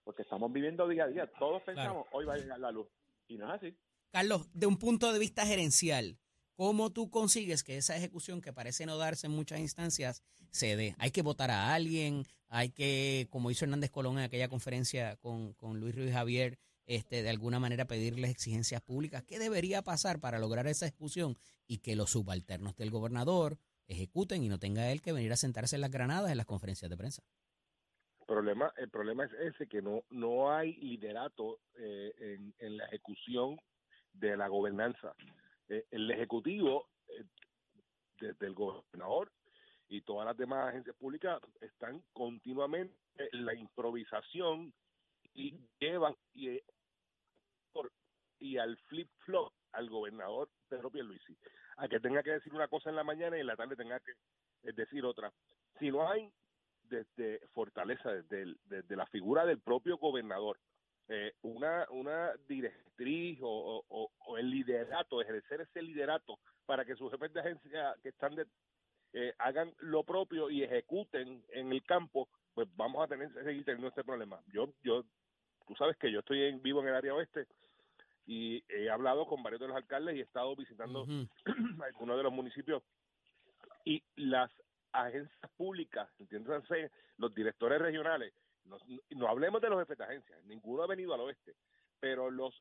porque 0.03 0.23
estamos 0.23 0.51
viviendo 0.51 0.88
día 0.88 1.06
a 1.06 1.08
día. 1.08 1.32
Todos 1.39 1.62
pensamos, 1.63 2.08
hoy 2.12 2.25
va 2.25 2.34
a 2.34 2.38
llegar 2.38 2.60
la 2.60 2.71
luz. 2.71 2.88
Y 3.27 3.38
no 3.38 3.53
es 3.53 3.62
así. 3.62 3.77
Carlos, 4.12 4.49
de 4.53 4.65
un 4.65 4.77
punto 4.77 5.12
de 5.12 5.19
vista 5.19 5.45
gerencial, 5.45 6.17
¿Cómo 6.58 6.89
tú 6.89 7.12
consigues 7.12 7.62
que 7.62 7.77
esa 7.77 7.95
ejecución 7.95 8.41
que 8.41 8.51
parece 8.51 8.88
no 8.88 8.97
darse 8.97 9.27
en 9.27 9.34
muchas 9.34 9.60
instancias 9.60 10.23
se 10.49 10.75
dé? 10.75 10.95
Hay 10.97 11.12
que 11.12 11.21
votar 11.21 11.51
a 11.51 11.75
alguien, 11.75 12.25
hay 12.49 12.71
que, 12.71 13.27
como 13.30 13.51
hizo 13.51 13.63
Hernández 13.63 13.91
Colón 13.91 14.17
en 14.17 14.23
aquella 14.23 14.47
conferencia 14.47 15.17
con, 15.17 15.53
con 15.53 15.80
Luis 15.80 15.93
Ruiz 15.93 16.12
Javier, 16.12 16.58
este, 16.88 17.21
de 17.21 17.30
alguna 17.30 17.60
manera 17.60 17.86
pedirles 17.86 18.32
exigencias 18.32 18.82
públicas. 18.82 19.21
¿Qué 19.21 19.38
debería 19.38 19.84
pasar 19.84 20.19
para 20.19 20.39
lograr 20.39 20.65
esa 20.65 20.88
ejecución 20.88 21.38
y 21.67 21.77
que 21.77 21.95
los 21.95 22.10
subalternos 22.10 22.75
del 22.75 22.89
gobernador 22.89 23.60
ejecuten 23.88 24.43
y 24.43 24.50
no 24.50 24.60
tenga 24.60 24.91
él 24.91 25.02
que 25.02 25.13
venir 25.13 25.32
a 25.32 25.38
sentarse 25.38 25.76
en 25.76 25.82
las 25.82 25.91
granadas 25.91 26.32
en 26.32 26.38
las 26.38 26.45
conferencias 26.45 26.89
de 26.89 26.97
prensa? 26.97 27.23
El 28.19 28.26
problema, 28.26 28.73
el 28.78 28.89
problema 28.89 29.26
es 29.26 29.34
ese, 29.34 29.67
que 29.67 29.82
no, 29.82 30.04
no 30.10 30.52
hay 30.52 30.73
liderato 30.76 31.60
eh, 31.76 32.38
en, 32.60 32.78
la 32.78 32.86
ejecución 32.86 33.58
de 34.13 34.36
la 34.36 34.47
gobernanza. 34.50 35.13
Eh, 35.69 35.86
el 35.91 36.12
Ejecutivo, 36.12 36.89
eh, 37.08 37.23
desde 38.19 38.47
el 38.47 38.54
gobernador 38.54 39.32
y 39.88 40.02
todas 40.02 40.26
las 40.26 40.36
demás 40.36 40.67
agencias 40.67 40.95
públicas, 40.97 41.39
están 41.62 42.04
continuamente 42.12 42.95
en 43.17 43.45
la 43.45 43.56
improvisación 43.56 44.73
y 45.34 45.56
llevan 45.80 46.13
y, 46.34 46.60
y 48.39 48.58
al 48.58 48.78
flip-flop 48.89 49.54
al 49.71 49.89
gobernador 49.89 50.50
Pedro 50.67 50.89
Pierluisi, 50.91 51.38
a 51.77 51.87
que 51.87 51.99
tenga 51.99 52.23
que 52.23 52.31
decir 52.31 52.53
una 52.53 52.67
cosa 52.67 52.89
en 52.89 52.95
la 52.95 53.03
mañana 53.03 53.37
y 53.37 53.41
en 53.41 53.47
la 53.47 53.55
tarde 53.55 53.75
tenga 53.75 53.99
que 53.99 54.13
decir 54.73 55.05
otra. 55.05 55.31
Si 55.79 55.91
no 55.91 56.09
hay 56.09 56.31
desde 56.83 57.39
fortaleza, 57.53 58.11
desde, 58.11 58.55
desde 58.65 58.95
la 58.95 59.05
figura 59.07 59.45
del 59.45 59.59
propio 59.59 59.97
gobernador, 59.97 60.59
eh, 61.09 61.33
una, 61.41 61.85
una 61.91 62.33
directriz 62.47 63.39
o, 63.41 63.83
o, 63.87 64.37
el 64.37 64.49
liderato, 64.49 65.21
ejercer 65.21 65.61
ese 65.61 65.81
liderato 65.81 66.39
para 66.65 66.83
que 66.83 66.95
sus 66.95 67.11
jefes 67.11 67.31
de 67.33 67.39
agencia 67.39 67.95
que 68.03 68.09
están 68.09 68.35
de, 68.35 68.45
eh, 69.13 69.33
hagan 69.39 69.73
lo 69.79 70.03
propio 70.03 70.49
y 70.49 70.63
ejecuten 70.63 71.43
en 71.49 71.71
el 71.71 71.83
campo, 71.83 72.27
pues 72.53 72.67
vamos 72.75 73.03
a 73.03 73.07
tener 73.07 73.31
seguir 73.43 73.63
teniendo 73.63 73.87
este 73.87 74.03
problema. 74.03 74.41
Yo, 74.47 74.73
yo, 74.83 75.03
tú 75.65 75.75
sabes 75.75 75.95
que 75.97 76.11
yo 76.11 76.19
estoy 76.19 76.43
en, 76.43 76.61
vivo 76.61 76.81
en 76.81 76.89
el 76.89 76.95
área 76.95 77.13
oeste 77.13 77.47
y 78.27 78.61
he 78.67 78.89
hablado 78.89 79.25
con 79.25 79.41
varios 79.41 79.61
de 79.61 79.69
los 79.69 79.77
alcaldes 79.77 80.15
y 80.15 80.19
he 80.19 80.23
estado 80.23 80.55
visitando 80.55 81.07
algunos 81.83 82.17
de 82.17 82.23
los 82.23 82.33
municipios 82.33 82.83
y 83.85 84.03
las 84.17 84.51
agencias 84.91 85.51
públicas, 85.55 86.09
entiéndanse, 86.19 86.91
los 87.17 87.33
directores 87.33 87.81
regionales, 87.81 88.33
no, 88.65 89.27
hablemos 89.29 89.61
de 89.61 89.69
los 89.69 89.79
jefes 89.79 89.97
de 89.97 90.03
agencia, 90.03 90.37
ninguno 90.45 90.83
ha 90.83 90.87
venido 90.87 91.13
al 91.13 91.21
oeste, 91.21 91.55
pero 91.99 92.29
los 92.29 92.53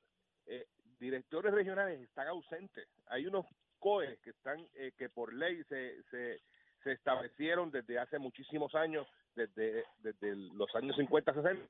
eh, 0.47 0.67
directores 1.01 1.53
regionales 1.53 2.01
están 2.01 2.29
ausentes. 2.29 2.89
Hay 3.07 3.27
unos 3.27 3.45
COE 3.81 4.19
que 4.23 4.31
están 4.31 4.65
eh, 4.75 4.93
que 4.97 5.09
por 5.09 5.35
ley 5.35 5.63
se, 5.65 6.03
se, 6.05 6.41
se, 6.85 6.93
establecieron 6.93 7.73
desde 7.73 7.99
hace 7.99 8.19
muchísimos 8.19 8.75
años, 8.77 9.07
desde, 9.35 9.85
desde 9.99 10.37
los 10.37 10.75
años 10.77 10.97
50, 10.97 11.35
60, 11.35 11.69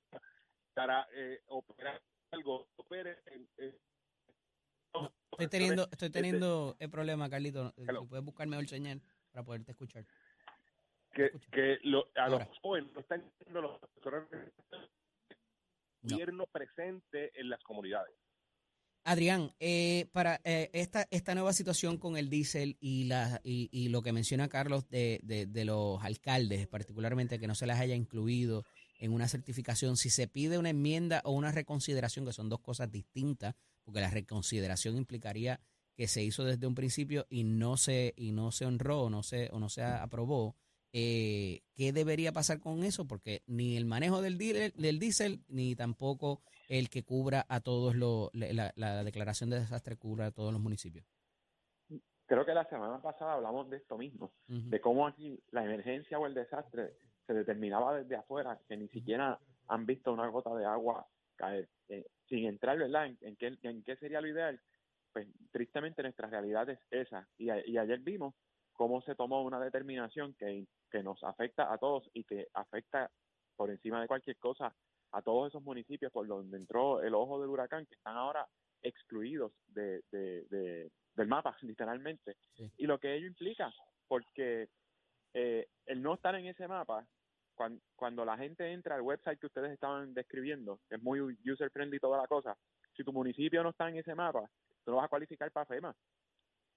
para 0.74 1.08
eh, 1.14 1.40
operar 1.48 2.00
algo. 2.36 2.68
estoy 5.30 5.48
teniendo, 5.48 5.82
estoy 5.84 6.06
este 6.06 6.10
teniendo 6.10 6.76
el 6.78 6.90
problema, 6.90 7.28
Carlito. 7.28 7.74
puedes 8.08 8.24
buscarme 8.24 8.58
el 8.58 8.68
señal 8.68 9.02
para 9.32 9.44
poderte 9.44 9.72
escuchar 9.72 10.04
que, 11.16 11.30
que 11.50 11.78
lo, 11.82 12.06
a 12.14 12.28
los 12.28 12.42
jóvenes 12.60 12.92
no 12.92 13.00
están 13.00 13.24
teniendo 13.38 13.62
los 13.62 13.80
gobierno 16.02 16.46
presente 16.46 17.32
en 17.40 17.48
las 17.48 17.60
comunidades. 17.64 18.14
Adrián, 19.02 19.52
eh, 19.60 20.08
para 20.12 20.40
eh, 20.44 20.68
esta, 20.72 21.06
esta 21.10 21.34
nueva 21.34 21.52
situación 21.52 21.96
con 21.96 22.16
el 22.16 22.28
diésel 22.28 22.76
y, 22.80 23.04
la, 23.04 23.40
y, 23.44 23.68
y 23.72 23.88
lo 23.88 24.02
que 24.02 24.12
menciona 24.12 24.48
Carlos 24.48 24.88
de, 24.88 25.20
de, 25.22 25.46
de, 25.46 25.64
los 25.64 26.02
alcaldes, 26.02 26.66
particularmente 26.66 27.38
que 27.38 27.46
no 27.46 27.54
se 27.54 27.66
les 27.66 27.78
haya 27.78 27.94
incluido 27.94 28.64
en 28.98 29.12
una 29.12 29.28
certificación, 29.28 29.96
si 29.96 30.10
se 30.10 30.26
pide 30.28 30.58
una 30.58 30.70
enmienda 30.70 31.20
o 31.24 31.32
una 31.32 31.52
reconsideración, 31.52 32.24
que 32.24 32.32
son 32.32 32.48
dos 32.48 32.60
cosas 32.60 32.90
distintas, 32.90 33.54
porque 33.84 34.00
la 34.00 34.10
reconsideración 34.10 34.96
implicaría 34.96 35.60
que 35.94 36.08
se 36.08 36.22
hizo 36.22 36.44
desde 36.44 36.66
un 36.66 36.74
principio 36.74 37.26
y 37.30 37.44
no 37.44 37.76
se, 37.76 38.14
y 38.16 38.32
no 38.32 38.52
se 38.52 38.66
honró 38.66 39.02
o 39.02 39.10
no 39.10 39.22
se, 39.22 39.48
o 39.52 39.58
no 39.58 39.68
se 39.68 39.82
aprobó, 39.82 40.56
eh, 40.98 41.60
¿Qué 41.74 41.92
debería 41.92 42.32
pasar 42.32 42.58
con 42.58 42.82
eso? 42.82 43.06
Porque 43.06 43.42
ni 43.46 43.76
el 43.76 43.84
manejo 43.84 44.22
del, 44.22 44.38
del 44.38 44.98
diésel, 44.98 45.44
ni 45.46 45.76
tampoco 45.76 46.40
el 46.70 46.88
que 46.88 47.02
cubra 47.02 47.44
a 47.50 47.60
todos 47.60 47.94
los, 47.94 48.30
la, 48.32 49.04
declaración 49.04 49.50
de 49.50 49.60
desastre 49.60 49.96
cubra 49.96 50.26
a 50.26 50.30
todos 50.30 50.54
los 50.54 50.62
municipios. 50.62 51.04
Creo 52.24 52.46
que 52.46 52.54
la 52.54 52.64
semana 52.70 53.02
pasada 53.02 53.34
hablamos 53.34 53.68
de 53.68 53.76
esto 53.76 53.98
mismo, 53.98 54.32
de 54.48 54.80
cómo 54.80 55.06
aquí 55.06 55.38
la 55.50 55.64
emergencia 55.64 56.18
o 56.18 56.26
el 56.26 56.32
desastre 56.32 56.96
se 57.26 57.34
determinaba 57.34 57.96
desde 57.96 58.16
afuera, 58.16 58.58
que 58.68 58.76
ni 58.76 58.88
siquiera 58.88 59.38
han 59.68 59.86
visto 59.86 60.12
una 60.12 60.28
gota 60.28 60.54
de 60.54 60.64
agua 60.64 61.06
caer. 61.36 61.68
Eh, 61.88 62.06
sin 62.28 62.46
entrar, 62.46 62.78
¿verdad?, 62.78 63.06
en, 63.20 63.36
qué, 63.36 63.56
en 63.62 63.82
qué 63.84 63.96
sería 63.96 64.20
lo 64.20 64.28
ideal, 64.28 64.60
pues 65.12 65.28
tristemente 65.50 66.02
nuestra 66.02 66.28
realidad 66.28 66.68
es 66.68 66.80
esa. 66.90 67.28
Y, 67.38 67.50
y 67.50 67.78
ayer 67.78 68.00
vimos 68.00 68.34
cómo 68.72 69.00
se 69.02 69.14
tomó 69.14 69.42
una 69.42 69.60
determinación 69.60 70.34
que, 70.34 70.66
que 70.90 71.02
nos 71.02 71.22
afecta 71.24 71.72
a 71.72 71.78
todos 71.78 72.08
y 72.12 72.24
que 72.24 72.48
afecta 72.54 73.10
por 73.56 73.70
encima 73.70 74.00
de 74.00 74.08
cualquier 74.08 74.36
cosa 74.36 74.74
a 75.12 75.22
todos 75.22 75.48
esos 75.48 75.62
municipios 75.62 76.12
por 76.12 76.26
donde 76.26 76.58
entró 76.58 77.00
el 77.00 77.14
ojo 77.14 77.40
del 77.40 77.50
huracán 77.50 77.86
que 77.86 77.94
están 77.94 78.16
ahora 78.16 78.46
excluidos 78.82 79.52
de, 79.68 80.02
de, 80.10 80.90
del 81.14 81.28
mapa, 81.28 81.56
literalmente. 81.62 82.36
Y 82.76 82.86
lo 82.86 82.98
que 82.98 83.14
ello 83.14 83.26
implica, 83.26 83.72
porque 84.08 84.68
eh, 85.32 85.68
el 85.86 86.02
no 86.02 86.14
estar 86.14 86.34
en 86.34 86.46
ese 86.46 86.68
mapa 86.68 87.06
cuando, 87.56 87.82
cuando 87.96 88.24
la 88.24 88.36
gente 88.36 88.72
entra 88.72 88.94
al 88.94 89.02
website 89.02 89.40
que 89.40 89.46
ustedes 89.46 89.72
estaban 89.72 90.14
describiendo, 90.14 90.78
que 90.88 90.96
es 90.96 91.02
muy 91.02 91.20
user 91.44 91.70
friendly 91.70 91.98
toda 91.98 92.18
la 92.18 92.28
cosa, 92.28 92.56
si 92.96 93.02
tu 93.02 93.12
municipio 93.12 93.62
no 93.62 93.70
está 93.70 93.88
en 93.88 93.96
ese 93.96 94.14
mapa, 94.14 94.48
tú 94.84 94.92
no 94.92 94.98
vas 94.98 95.06
a 95.06 95.08
cualificar 95.08 95.50
para 95.50 95.66
FEMA. 95.66 95.94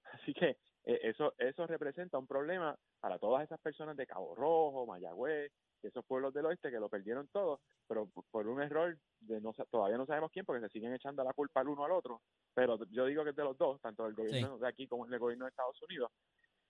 Así 0.14 0.34
que 0.34 0.58
eh, 0.86 1.00
eso 1.04 1.34
eso 1.38 1.68
representa 1.68 2.18
un 2.18 2.26
problema 2.26 2.76
para 3.00 3.20
todas 3.20 3.44
esas 3.44 3.60
personas 3.60 3.96
de 3.96 4.08
Cabo 4.08 4.34
Rojo, 4.34 4.88
Mayagüez, 4.88 5.52
esos 5.84 6.06
pueblos 6.06 6.34
del 6.34 6.46
oeste 6.46 6.72
que 6.72 6.80
lo 6.80 6.90
perdieron 6.90 7.28
todo, 7.28 7.62
pero 7.88 8.10
por 8.32 8.48
un 8.48 8.62
error 8.62 8.98
de 9.20 9.40
no 9.40 9.54
todavía 9.70 9.98
no 9.98 10.06
sabemos 10.06 10.32
quién, 10.32 10.46
porque 10.46 10.62
se 10.62 10.70
siguen 10.70 10.94
echando 10.94 11.24
la 11.24 11.34
culpa 11.34 11.62
al 11.62 11.70
uno 11.70 11.86
al 11.86 11.92
otro, 11.92 12.22
pero 12.54 12.78
yo 12.90 13.06
digo 13.06 13.24
que 13.24 13.30
es 13.30 13.36
de 13.36 13.44
los 13.44 13.58
dos, 13.58 13.80
tanto 13.82 14.04
del 14.04 14.14
gobierno 14.14 14.58
de 14.58 14.68
aquí 14.68 14.88
como 14.88 15.06
del 15.08 15.20
gobierno 15.20 15.46
de 15.46 15.50
Estados 15.50 15.82
Unidos, 15.84 16.12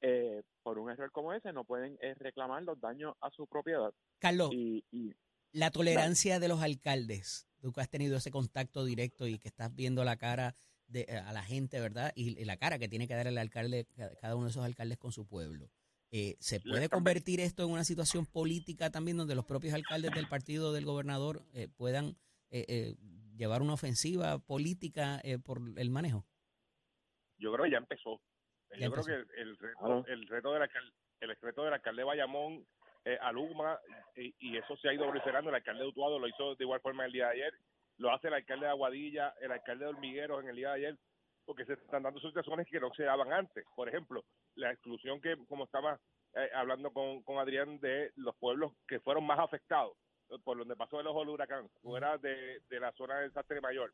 eh, 0.02 0.42
por 0.64 0.80
un 0.80 0.90
error 0.90 1.12
como 1.12 1.34
ese 1.34 1.52
no 1.54 1.64
pueden 1.64 1.98
eh, 2.02 2.14
reclamar 2.16 2.64
los 2.64 2.80
daños 2.80 3.16
a 3.22 3.30
su 3.32 3.48
propiedad 3.48 3.94
Carlos, 4.20 4.52
y, 4.54 4.84
y 4.92 5.14
la 5.52 5.72
tolerancia 5.72 6.40
de 6.40 6.48
los 6.48 6.62
alcaldes, 6.62 7.48
tú 7.60 7.72
que 7.74 7.82
has 7.82 7.90
tenido 7.90 8.18
ese 8.18 8.32
contacto 8.32 8.86
directo 8.86 9.28
y 9.28 9.40
que 9.40 9.48
estás 9.48 9.74
viendo 9.76 10.04
la 10.04 10.16
cara 10.18 10.56
de, 10.88 11.06
eh, 11.08 11.18
a 11.18 11.34
la 11.34 11.44
gente, 11.44 11.80
¿verdad? 11.80 12.12
Y, 12.16 12.40
y 12.40 12.46
la 12.46 12.58
cara 12.58 12.80
que 12.80 12.88
tiene 12.88 13.08
que 13.08 13.14
dar 13.16 13.28
el 13.28 13.38
alcalde, 13.38 13.86
ca- 13.96 14.16
cada 14.16 14.36
uno 14.36 14.46
de 14.46 14.52
esos 14.52 14.64
alcaldes 14.66 14.98
con 14.98 15.12
su 15.12 15.26
pueblo. 15.28 15.70
Eh, 16.12 16.36
¿Se 16.40 16.60
puede 16.60 16.90
convertir 16.90 17.40
esto 17.40 17.64
en 17.64 17.70
una 17.72 17.84
situación 17.84 18.26
política 18.26 18.90
también 18.90 19.18
donde 19.18 19.36
los 19.36 19.46
propios 19.46 19.74
alcaldes 19.76 20.12
del 20.16 20.28
partido 20.28 20.74
del 20.74 20.86
gobernador 20.86 21.44
eh, 21.54 21.68
puedan 21.68 22.16
eh, 22.50 22.66
eh, 22.68 22.96
llevar 23.36 23.62
una 23.62 23.74
ofensiva 23.74 24.40
política 24.40 25.22
eh, 25.24 25.38
por 25.38 25.62
el 25.78 25.90
manejo? 25.92 26.26
yo 27.38 27.54
creo 27.54 27.66
que 27.66 27.72
ya 27.72 27.78
empezó. 27.78 28.20
Yo 28.78 28.92
creo 28.92 29.04
que 29.06 29.14
el, 29.14 29.28
el 29.48 29.58
reto, 29.58 30.06
el 30.08 30.28
reto 30.28 30.54
del 30.54 30.62
alcalde, 30.62 30.92
el 31.22 31.36
reto 31.36 31.64
del 31.64 31.74
alcalde 31.74 32.02
de 32.02 32.06
Bayamón 32.06 32.66
eh, 33.06 33.18
a 33.22 33.32
Luma, 33.32 33.80
y, 34.16 34.34
y 34.40 34.58
eso 34.58 34.78
se 34.78 34.90
ha 34.90 34.94
ido 34.94 35.06
proliferando. 35.06 35.50
El 35.50 35.56
alcalde 35.56 35.84
de 35.84 35.90
Utuado 35.90 36.20
lo 36.20 36.28
hizo 36.28 36.56
de 36.56 36.64
igual 36.64 36.82
forma 36.82 37.06
el 37.06 37.12
día 37.12 37.28
de 37.28 37.34
ayer, 37.34 37.54
lo 37.98 38.12
hace 38.14 38.28
el 38.28 38.34
alcalde 38.36 38.66
de 38.66 38.72
Aguadilla, 38.72 39.34
el 39.42 39.52
alcalde 39.52 39.86
de 39.86 39.90
Hormigueros 39.92 40.42
en 40.44 40.50
el 40.50 40.56
día 40.56 40.70
de 40.70 40.76
ayer, 40.76 40.98
porque 41.46 41.66
se 41.66 41.74
están 41.74 42.04
dando 42.04 42.20
situaciones 42.20 42.68
que 42.68 42.80
no 42.80 42.94
se 42.94 43.04
daban 43.04 43.34
antes. 43.34 43.66
Por 43.76 43.90
ejemplo, 43.90 44.24
la 44.56 44.72
exclusión 44.72 45.20
que, 45.20 45.36
como 45.48 45.64
estaba 45.66 46.00
eh, 46.36 46.50
hablando 46.54 46.92
con, 46.94 47.24
con 47.24 47.40
Adrián, 47.40 47.80
de 47.80 48.12
los 48.16 48.36
pueblos 48.36 48.74
que 48.88 49.00
fueron 49.00 49.26
más 49.26 49.40
afectados 49.40 49.98
eh, 50.30 50.38
por 50.44 50.58
donde 50.58 50.76
pasó 50.76 51.00
el 51.00 51.08
ojo 51.08 51.20
del 51.22 51.30
huracán, 51.30 51.68
fuera 51.82 52.18
de, 52.18 52.62
de 52.70 52.80
la 52.80 52.92
zona 52.94 53.20
del 53.20 53.30
desastre 53.30 53.62
mayor. 53.62 53.92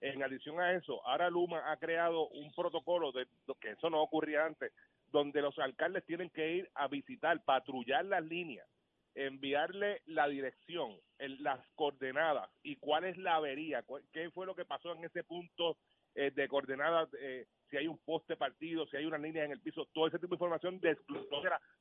En 0.00 0.22
adición 0.22 0.60
a 0.60 0.72
eso, 0.72 1.04
ahora 1.06 1.28
Luma 1.30 1.72
ha 1.72 1.76
creado 1.76 2.28
un 2.28 2.52
protocolo 2.54 3.10
de 3.12 3.26
que 3.60 3.70
eso 3.72 3.90
no 3.90 4.00
ocurría 4.02 4.44
antes, 4.44 4.72
donde 5.10 5.42
los 5.42 5.58
alcaldes 5.58 6.04
tienen 6.06 6.30
que 6.30 6.52
ir 6.56 6.70
a 6.74 6.86
visitar, 6.86 7.42
patrullar 7.44 8.04
las 8.04 8.22
líneas, 8.24 8.68
enviarle 9.14 10.02
la 10.06 10.28
dirección, 10.28 11.00
el- 11.18 11.42
las 11.42 11.66
coordenadas 11.74 12.50
y 12.62 12.76
cuál 12.76 13.04
es 13.04 13.16
la 13.16 13.36
avería, 13.36 13.82
cu- 13.82 14.00
qué 14.12 14.30
fue 14.30 14.46
lo 14.46 14.54
que 14.54 14.64
pasó 14.64 14.92
en 14.94 15.04
ese 15.04 15.24
punto 15.24 15.78
eh, 16.14 16.30
de 16.32 16.48
coordenadas, 16.48 17.08
eh, 17.20 17.46
si 17.70 17.76
hay 17.76 17.86
un 17.86 17.98
poste 17.98 18.36
partido, 18.36 18.86
si 18.86 18.96
hay 18.96 19.04
una 19.04 19.18
línea 19.18 19.44
en 19.44 19.52
el 19.52 19.60
piso, 19.60 19.86
todo 19.92 20.06
ese 20.08 20.18
tipo 20.18 20.30
de 20.30 20.36
información 20.36 20.80
de 20.80 20.96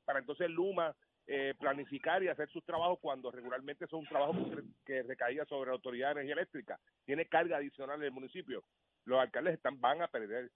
para 0.06 0.20
entonces 0.20 0.50
Luma 0.50 0.96
eh, 1.28 1.54
planificar 1.60 2.24
y 2.24 2.30
hacer 2.30 2.50
sus 2.50 2.64
trabajos 2.64 3.00
cuando 3.02 3.30
regularmente 3.32 3.86
son 3.88 4.06
trabajos 4.06 4.38
que, 4.50 4.64
que 4.86 5.04
recaía 5.04 5.46
sobre 5.46 5.70
la 5.70 5.76
Autoridad 5.76 6.08
de 6.08 6.12
Energía 6.22 6.34
Eléctrica. 6.36 6.80
Tiene 7.06 7.26
carga 7.28 7.58
adicional 7.58 7.98
en 8.00 8.06
el 8.06 8.12
municipio. 8.12 8.64
Los 9.06 9.20
alcaldes 9.20 9.54
están 9.56 9.80
van 9.80 10.02
a 10.02 10.08
perder 10.08 10.50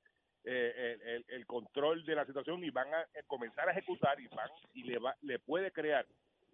eh, 0.43 0.73
el, 0.75 1.01
el- 1.07 1.25
el 1.27 1.45
control 1.45 2.03
de 2.05 2.15
la 2.15 2.25
situación 2.25 2.63
y 2.63 2.69
van 2.71 2.93
a 2.93 3.01
eh, 3.01 3.23
comenzar 3.27 3.67
a 3.69 3.73
ejecutar 3.73 4.19
y 4.19 4.27
van 4.29 4.49
y 4.73 4.84
le 4.84 4.97
va, 4.97 5.15
le 5.21 5.39
puede 5.39 5.71
crear 5.71 6.05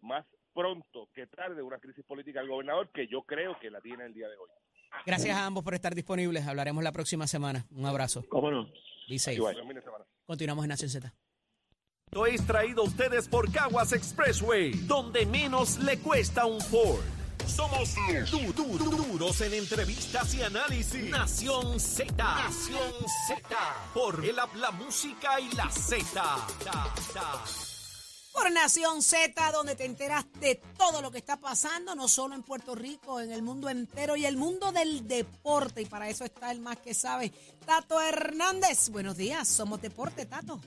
más 0.01 0.25
pronto 0.53 1.09
que 1.13 1.27
tarde 1.27 1.61
una 1.61 1.77
crisis 1.79 2.03
política 2.03 2.39
al 2.39 2.47
gobernador 2.47 2.89
que 2.91 3.07
yo 3.07 3.21
creo 3.21 3.57
que 3.59 3.69
la 3.69 3.79
tiene 3.81 4.05
el 4.05 4.13
día 4.13 4.27
de 4.27 4.35
hoy. 4.35 4.49
Gracias 5.05 5.35
a 5.37 5.45
ambos 5.45 5.63
por 5.63 5.73
estar 5.75 5.93
disponibles. 5.93 6.47
Hablaremos 6.47 6.83
la 6.83 6.91
próxima 6.91 7.27
semana. 7.27 7.65
Un 7.71 7.85
abrazo. 7.85 8.25
¿Cómo 8.29 8.49
no? 8.49 8.65
Be 9.07 9.19
safe. 9.19 9.37
Continuamos 10.25 10.65
en 10.65 10.69
Nación 10.69 10.89
Z. 10.89 11.13
Es 12.11 12.45
traído 12.47 12.81
a 12.81 12.85
ustedes 12.85 13.27
por 13.27 13.51
Caguas 13.51 13.91
Expressway, 13.91 14.71
donde 14.87 15.25
menos 15.25 15.77
le 15.79 15.99
cuesta 15.99 16.45
un 16.45 16.59
Ford. 16.61 17.01
Somos 17.45 17.93
du- 18.31 18.53
du- 18.53 18.77
du- 18.77 18.89
duros 19.03 19.39
en 19.41 19.53
entrevistas 19.53 20.33
y 20.33 20.41
análisis. 20.41 21.09
Nación 21.09 21.79
Z. 21.79 22.13
Nación 22.17 22.91
Z. 23.27 23.39
Por 23.93 24.23
el 24.25 24.35
la 24.35 24.71
música 24.71 25.39
y 25.39 25.49
la 25.55 25.69
Z. 25.69 26.37
Por 28.33 28.51
Nación 28.51 29.01
Z, 29.01 29.51
donde 29.51 29.75
te 29.75 29.85
enteras 29.85 30.25
de 30.39 30.55
todo 30.77 31.01
lo 31.01 31.11
que 31.11 31.17
está 31.19 31.37
pasando, 31.37 31.93
no 31.95 32.07
solo 32.07 32.35
en 32.35 32.43
Puerto 32.43 32.73
Rico, 32.75 33.19
en 33.19 33.31
el 33.31 33.41
mundo 33.41 33.69
entero 33.69 34.15
y 34.15 34.25
el 34.25 34.37
mundo 34.37 34.71
del 34.71 35.07
deporte. 35.07 35.81
Y 35.81 35.85
para 35.85 36.09
eso 36.09 36.23
está 36.25 36.51
el 36.51 36.59
más 36.61 36.77
que 36.77 36.93
sabe, 36.93 37.31
Tato 37.65 37.99
Hernández. 38.01 38.89
Buenos 38.89 39.17
días, 39.17 39.47
somos 39.47 39.81
Deporte, 39.81 40.25
Tato. 40.25 40.59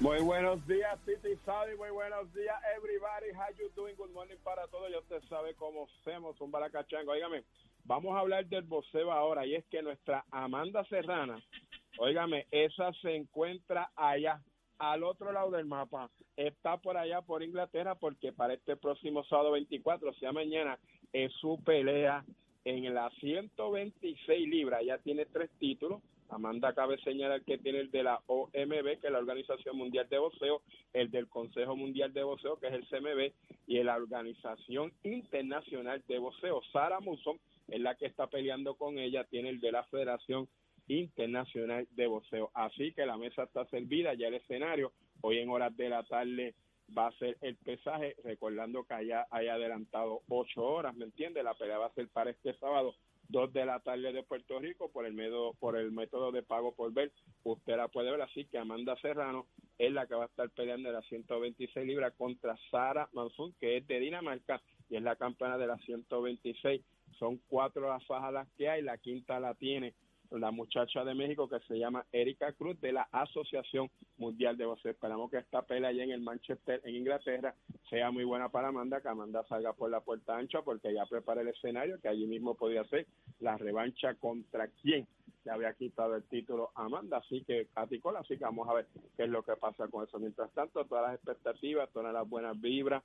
Muy 0.00 0.18
buenos 0.22 0.66
días, 0.66 0.98
Titi 1.04 1.36
Saudi. 1.44 1.76
Muy 1.76 1.90
buenos 1.90 2.32
días, 2.32 2.56
everybody. 2.74 3.34
How 3.34 3.54
you 3.58 3.68
doing? 3.76 3.94
Good 3.96 4.12
morning 4.12 4.38
para 4.42 4.66
todos. 4.68 4.90
Ya 4.90 4.98
usted 4.98 5.20
sabe 5.28 5.54
cómo 5.56 5.88
hacemos 6.00 6.40
un 6.40 6.50
balacachango. 6.50 7.12
Óigame, 7.12 7.44
vamos 7.84 8.16
a 8.16 8.20
hablar 8.20 8.46
del 8.46 8.62
boxeo 8.62 9.12
ahora. 9.12 9.44
Y 9.44 9.56
es 9.56 9.64
que 9.66 9.82
nuestra 9.82 10.24
Amanda 10.30 10.86
Serrana, 10.86 11.38
óigame, 11.98 12.46
esa 12.50 12.94
se 13.02 13.14
encuentra 13.14 13.90
allá, 13.94 14.40
al 14.78 15.04
otro 15.04 15.32
lado 15.32 15.50
del 15.50 15.66
mapa. 15.66 16.10
Está 16.34 16.78
por 16.78 16.96
allá, 16.96 17.20
por 17.20 17.42
Inglaterra, 17.42 17.94
porque 17.94 18.32
para 18.32 18.54
este 18.54 18.76
próximo 18.76 19.22
sábado 19.24 19.50
24, 19.50 20.08
o 20.08 20.14
sea, 20.14 20.32
mañana, 20.32 20.78
es 21.12 21.30
su 21.34 21.62
pelea 21.62 22.24
en 22.64 22.94
las 22.94 23.12
126 23.16 24.48
libras. 24.48 24.82
Ya 24.82 24.96
tiene 24.96 25.26
tres 25.26 25.50
títulos. 25.58 26.00
Amanda 26.30 26.72
cabe 26.74 26.98
señalar 26.98 27.42
que 27.42 27.58
tiene 27.58 27.80
el 27.80 27.90
de 27.90 28.04
la 28.04 28.20
OMB, 28.26 29.00
que 29.00 29.06
es 29.06 29.12
la 29.12 29.18
Organización 29.18 29.76
Mundial 29.76 30.08
de 30.08 30.18
Boxeo, 30.18 30.62
el 30.92 31.10
del 31.10 31.28
Consejo 31.28 31.76
Mundial 31.76 32.12
de 32.12 32.22
Boxeo, 32.22 32.58
que 32.58 32.68
es 32.68 32.72
el 32.74 32.86
CMB, 32.86 33.32
y 33.66 33.82
la 33.82 33.96
Organización 33.96 34.92
Internacional 35.02 36.02
de 36.06 36.18
Boxeo. 36.18 36.62
Sara 36.72 37.00
Muson 37.00 37.38
es 37.68 37.80
la 37.80 37.94
que 37.96 38.06
está 38.06 38.28
peleando 38.28 38.74
con 38.74 38.98
ella, 38.98 39.24
tiene 39.24 39.50
el 39.50 39.60
de 39.60 39.72
la 39.72 39.84
Federación 39.84 40.48
Internacional 40.88 41.86
de 41.92 42.06
Boxeo. 42.06 42.50
Así 42.54 42.92
que 42.92 43.06
la 43.06 43.16
mesa 43.16 43.44
está 43.44 43.64
servida, 43.66 44.14
ya 44.14 44.28
el 44.28 44.34
escenario, 44.34 44.92
hoy 45.20 45.38
en 45.38 45.50
horas 45.50 45.76
de 45.76 45.88
la 45.88 46.02
tarde 46.04 46.54
va 46.96 47.08
a 47.08 47.12
ser 47.12 47.36
el 47.40 47.56
pesaje, 47.56 48.16
recordando 48.24 48.84
que 48.84 48.94
allá 48.94 49.26
hay 49.30 49.48
adelantado 49.48 50.22
ocho 50.28 50.64
horas, 50.64 50.94
¿me 50.96 51.04
entiende? 51.04 51.42
La 51.42 51.54
pelea 51.54 51.78
va 51.78 51.86
a 51.86 51.94
ser 51.94 52.08
para 52.08 52.30
este 52.30 52.54
sábado, 52.54 52.94
dos 53.30 53.52
de 53.52 53.64
la 53.64 53.80
tarde 53.80 54.12
de 54.12 54.22
Puerto 54.22 54.58
Rico, 54.58 54.90
por 54.90 55.06
el 55.06 55.14
método, 55.14 55.54
por 55.54 55.76
el 55.76 55.92
método 55.92 56.32
de 56.32 56.42
pago 56.42 56.74
por 56.74 56.92
ver. 56.92 57.12
Usted 57.44 57.76
la 57.76 57.88
puede 57.88 58.10
ver 58.10 58.22
así 58.22 58.44
que 58.46 58.58
Amanda 58.58 58.96
Serrano 59.00 59.46
es 59.78 59.92
la 59.92 60.06
que 60.06 60.14
va 60.14 60.24
a 60.24 60.26
estar 60.26 60.50
peleando 60.50 60.88
en 60.88 60.94
las 60.94 61.06
126 61.06 61.86
libras 61.86 62.12
contra 62.16 62.58
Sara 62.70 63.08
Manson, 63.12 63.52
que 63.60 63.78
es 63.78 63.86
de 63.86 64.00
Dinamarca 64.00 64.60
y 64.88 64.96
es 64.96 65.02
la 65.02 65.16
campeona 65.16 65.56
de 65.56 65.66
las 65.66 65.80
126. 65.84 66.82
Son 67.18 67.40
cuatro 67.48 67.88
las 67.88 68.04
fajas 68.06 68.48
que 68.56 68.68
hay, 68.68 68.82
la 68.82 68.98
quinta 68.98 69.40
la 69.40 69.54
tiene 69.54 69.94
la 70.30 70.50
muchacha 70.50 71.04
de 71.04 71.14
México 71.14 71.48
que 71.48 71.60
se 71.60 71.78
llama 71.78 72.06
Erika 72.12 72.52
Cruz 72.52 72.80
de 72.80 72.92
la 72.92 73.08
Asociación 73.10 73.90
Mundial 74.16 74.56
de 74.56 74.66
Boxeo. 74.66 74.92
Esperamos 74.92 75.30
que 75.30 75.38
esta 75.38 75.62
pelea 75.62 75.90
allá 75.90 76.04
en 76.04 76.12
el 76.12 76.20
Manchester, 76.20 76.80
en 76.84 76.96
Inglaterra, 76.96 77.54
sea 77.88 78.10
muy 78.10 78.24
buena 78.24 78.48
para 78.48 78.68
Amanda, 78.68 79.00
que 79.00 79.08
Amanda 79.08 79.44
salga 79.48 79.72
por 79.72 79.90
la 79.90 80.00
puerta 80.00 80.36
ancha 80.36 80.62
porque 80.62 80.94
ya 80.94 81.06
prepara 81.06 81.40
el 81.40 81.48
escenario, 81.48 82.00
que 82.00 82.08
allí 82.08 82.26
mismo 82.26 82.54
podría 82.54 82.84
ser 82.84 83.06
la 83.40 83.56
revancha 83.56 84.14
contra 84.14 84.68
quien 84.68 85.06
le 85.44 85.50
había 85.50 85.72
quitado 85.74 86.14
el 86.14 86.24
título 86.24 86.70
a 86.74 86.84
Amanda. 86.84 87.18
Así 87.18 87.42
que, 87.44 87.66
Caticola, 87.74 88.20
así 88.20 88.36
que 88.36 88.44
vamos 88.44 88.68
a 88.68 88.74
ver 88.74 88.86
qué 89.16 89.24
es 89.24 89.30
lo 89.30 89.42
que 89.42 89.56
pasa 89.56 89.88
con 89.88 90.06
eso. 90.06 90.18
Mientras 90.18 90.50
tanto, 90.52 90.84
todas 90.84 91.06
las 91.06 91.14
expectativas, 91.14 91.90
todas 91.90 92.12
las 92.12 92.28
buenas 92.28 92.60
vibras 92.60 93.02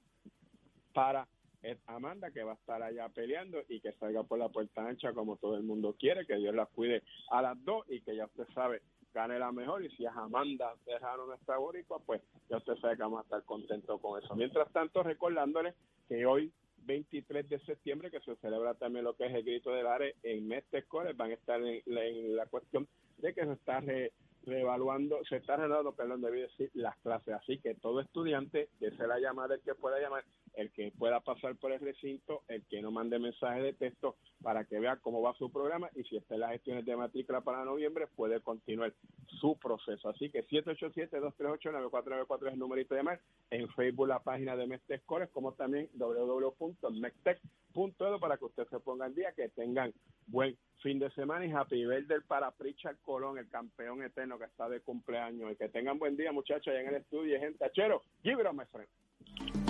para 0.94 1.28
es 1.72 1.78
Amanda 1.88 2.32
que 2.32 2.44
va 2.44 2.52
a 2.54 2.56
estar 2.56 2.82
allá 2.82 3.10
peleando 3.10 3.60
y 3.70 3.80
que 3.80 3.92
salga 3.94 4.24
por 4.24 4.40
la 4.40 4.50
puerta 4.50 4.88
ancha 4.88 5.14
como 5.14 5.38
todo 5.38 5.58
el 5.58 5.64
mundo 5.64 5.96
quiere, 6.00 6.26
que 6.26 6.36
Dios 6.36 6.54
la 6.56 6.66
cuide 6.68 7.04
a 7.32 7.42
las 7.42 7.64
dos 7.66 7.86
y 7.90 8.02
que 8.02 8.16
ya 8.16 8.26
usted 8.26 8.46
sabe 8.54 8.82
gane 9.14 9.40
la 9.40 9.52
mejor 9.54 9.84
y 9.84 9.90
si 9.96 10.06
es 10.06 10.12
Amanda 10.14 10.74
Serrano 10.84 11.26
nuestra 11.26 11.58
boricua, 11.58 12.00
pues 12.06 12.22
ya 12.50 12.58
usted 12.58 12.76
sabe 12.82 12.98
que 12.98 13.04
vamos 13.04 13.20
a 13.20 13.24
estar 13.24 13.44
contentos 13.44 14.02
con 14.02 14.22
eso. 14.22 14.36
Mientras 14.36 14.70
tanto, 14.74 15.04
recordándole 15.04 15.74
que 16.10 16.26
hoy 16.26 16.52
23 16.86 17.48
de 17.48 17.60
septiembre, 17.60 18.12
que 18.12 18.20
se 18.20 18.36
celebra 18.36 18.74
también 18.74 19.06
lo 19.06 19.16
que 19.16 19.26
es 19.28 19.34
el 19.34 19.44
grito 19.44 19.72
del 19.72 19.88
área 19.88 20.12
en 20.22 20.46
Mestre 20.48 20.84
College, 20.84 21.14
van 21.16 21.32
a 21.32 21.36
estar 21.36 21.62
en 21.62 22.36
la, 22.36 22.46
cuestión 22.48 22.88
de 23.20 23.34
que 23.34 23.46
se 23.46 23.54
está 23.54 23.80
re- 23.80 24.12
reevaluando, 24.44 25.24
se 25.30 25.38
está 25.38 25.56
renovando, 25.56 25.94
perdón, 25.96 26.22
debí 26.22 26.42
decir, 26.42 26.70
las 26.74 26.98
clases. 26.98 27.34
Así 27.36 27.58
que 27.60 27.74
todo 27.76 28.02
estudiante, 28.02 28.68
que 28.80 28.92
se 28.92 29.08
la 29.08 29.18
llamada 29.20 29.56
el 29.56 29.62
que 29.62 29.76
pueda 29.76 30.00
llamar, 30.00 30.24
el 30.56 30.72
que 30.72 30.92
pueda 30.98 31.20
pasar 31.20 31.56
por 31.56 31.72
el 31.72 31.80
recinto, 31.80 32.42
el 32.48 32.66
que 32.66 32.82
no 32.82 32.90
mande 32.92 33.20
mensaje 33.20 33.62
de 33.62 33.74
texto 33.74 34.16
para 34.42 34.66
que 34.66 34.80
vea 34.80 34.98
cómo 34.98 35.22
va 35.22 35.36
su 35.38 35.52
programa 35.52 35.90
y 35.96 36.04
si 36.04 36.18
está 36.18 36.36
en 36.36 36.42
las 36.42 36.52
gestiones 36.52 36.86
de 36.86 36.96
matrícula 36.96 37.42
para 37.42 37.66
noviembre, 37.66 38.06
puede 38.16 38.42
continuar 38.42 38.94
su 39.40 39.58
proceso. 39.58 40.10
Así 40.10 40.30
que 40.30 40.46
787-238-9494 40.48 42.48
es 42.48 42.54
el 42.54 42.60
numerito 42.60 42.94
de 42.96 43.04
más. 43.04 43.20
En 43.52 43.68
Facebook 43.70 44.08
la 44.08 44.20
página 44.20 44.56
de 44.56 44.68
Mestec 44.68 45.04
Cores, 45.06 45.30
como 45.30 45.54
también 45.54 45.90
www.mestec.edu 45.94 48.20
para 48.20 48.38
que 48.38 48.46
usted 48.46 48.68
se 48.70 48.80
ponga 48.80 49.08
en 49.08 49.16
día, 49.16 49.34
que 49.34 49.50
tengan 49.50 49.94
buen 50.28 50.58
fin 50.82 51.00
de 51.00 51.10
semana 51.12 51.46
y 51.46 51.52
happy 51.52 51.86
birthday 51.86 52.20
para 52.28 52.52
Pritchard 52.52 52.98
Colón, 53.02 53.38
el 53.38 53.50
campeón 53.50 54.04
eterno 54.04 54.38
que 54.38 54.46
está 54.46 54.70
de 54.70 54.82
cumpleaños. 54.82 55.52
Y 55.52 55.56
que 55.56 55.70
tengan 55.70 56.00
buen 56.00 56.16
día, 56.16 56.32
muchachos, 56.32 56.68
allá 56.68 56.82
en 56.82 56.88
el 56.88 56.96
estudio. 56.96 57.40
Gente, 57.40 57.66
achero, 57.66 58.02
give 58.24 58.42
it. 58.42 59.65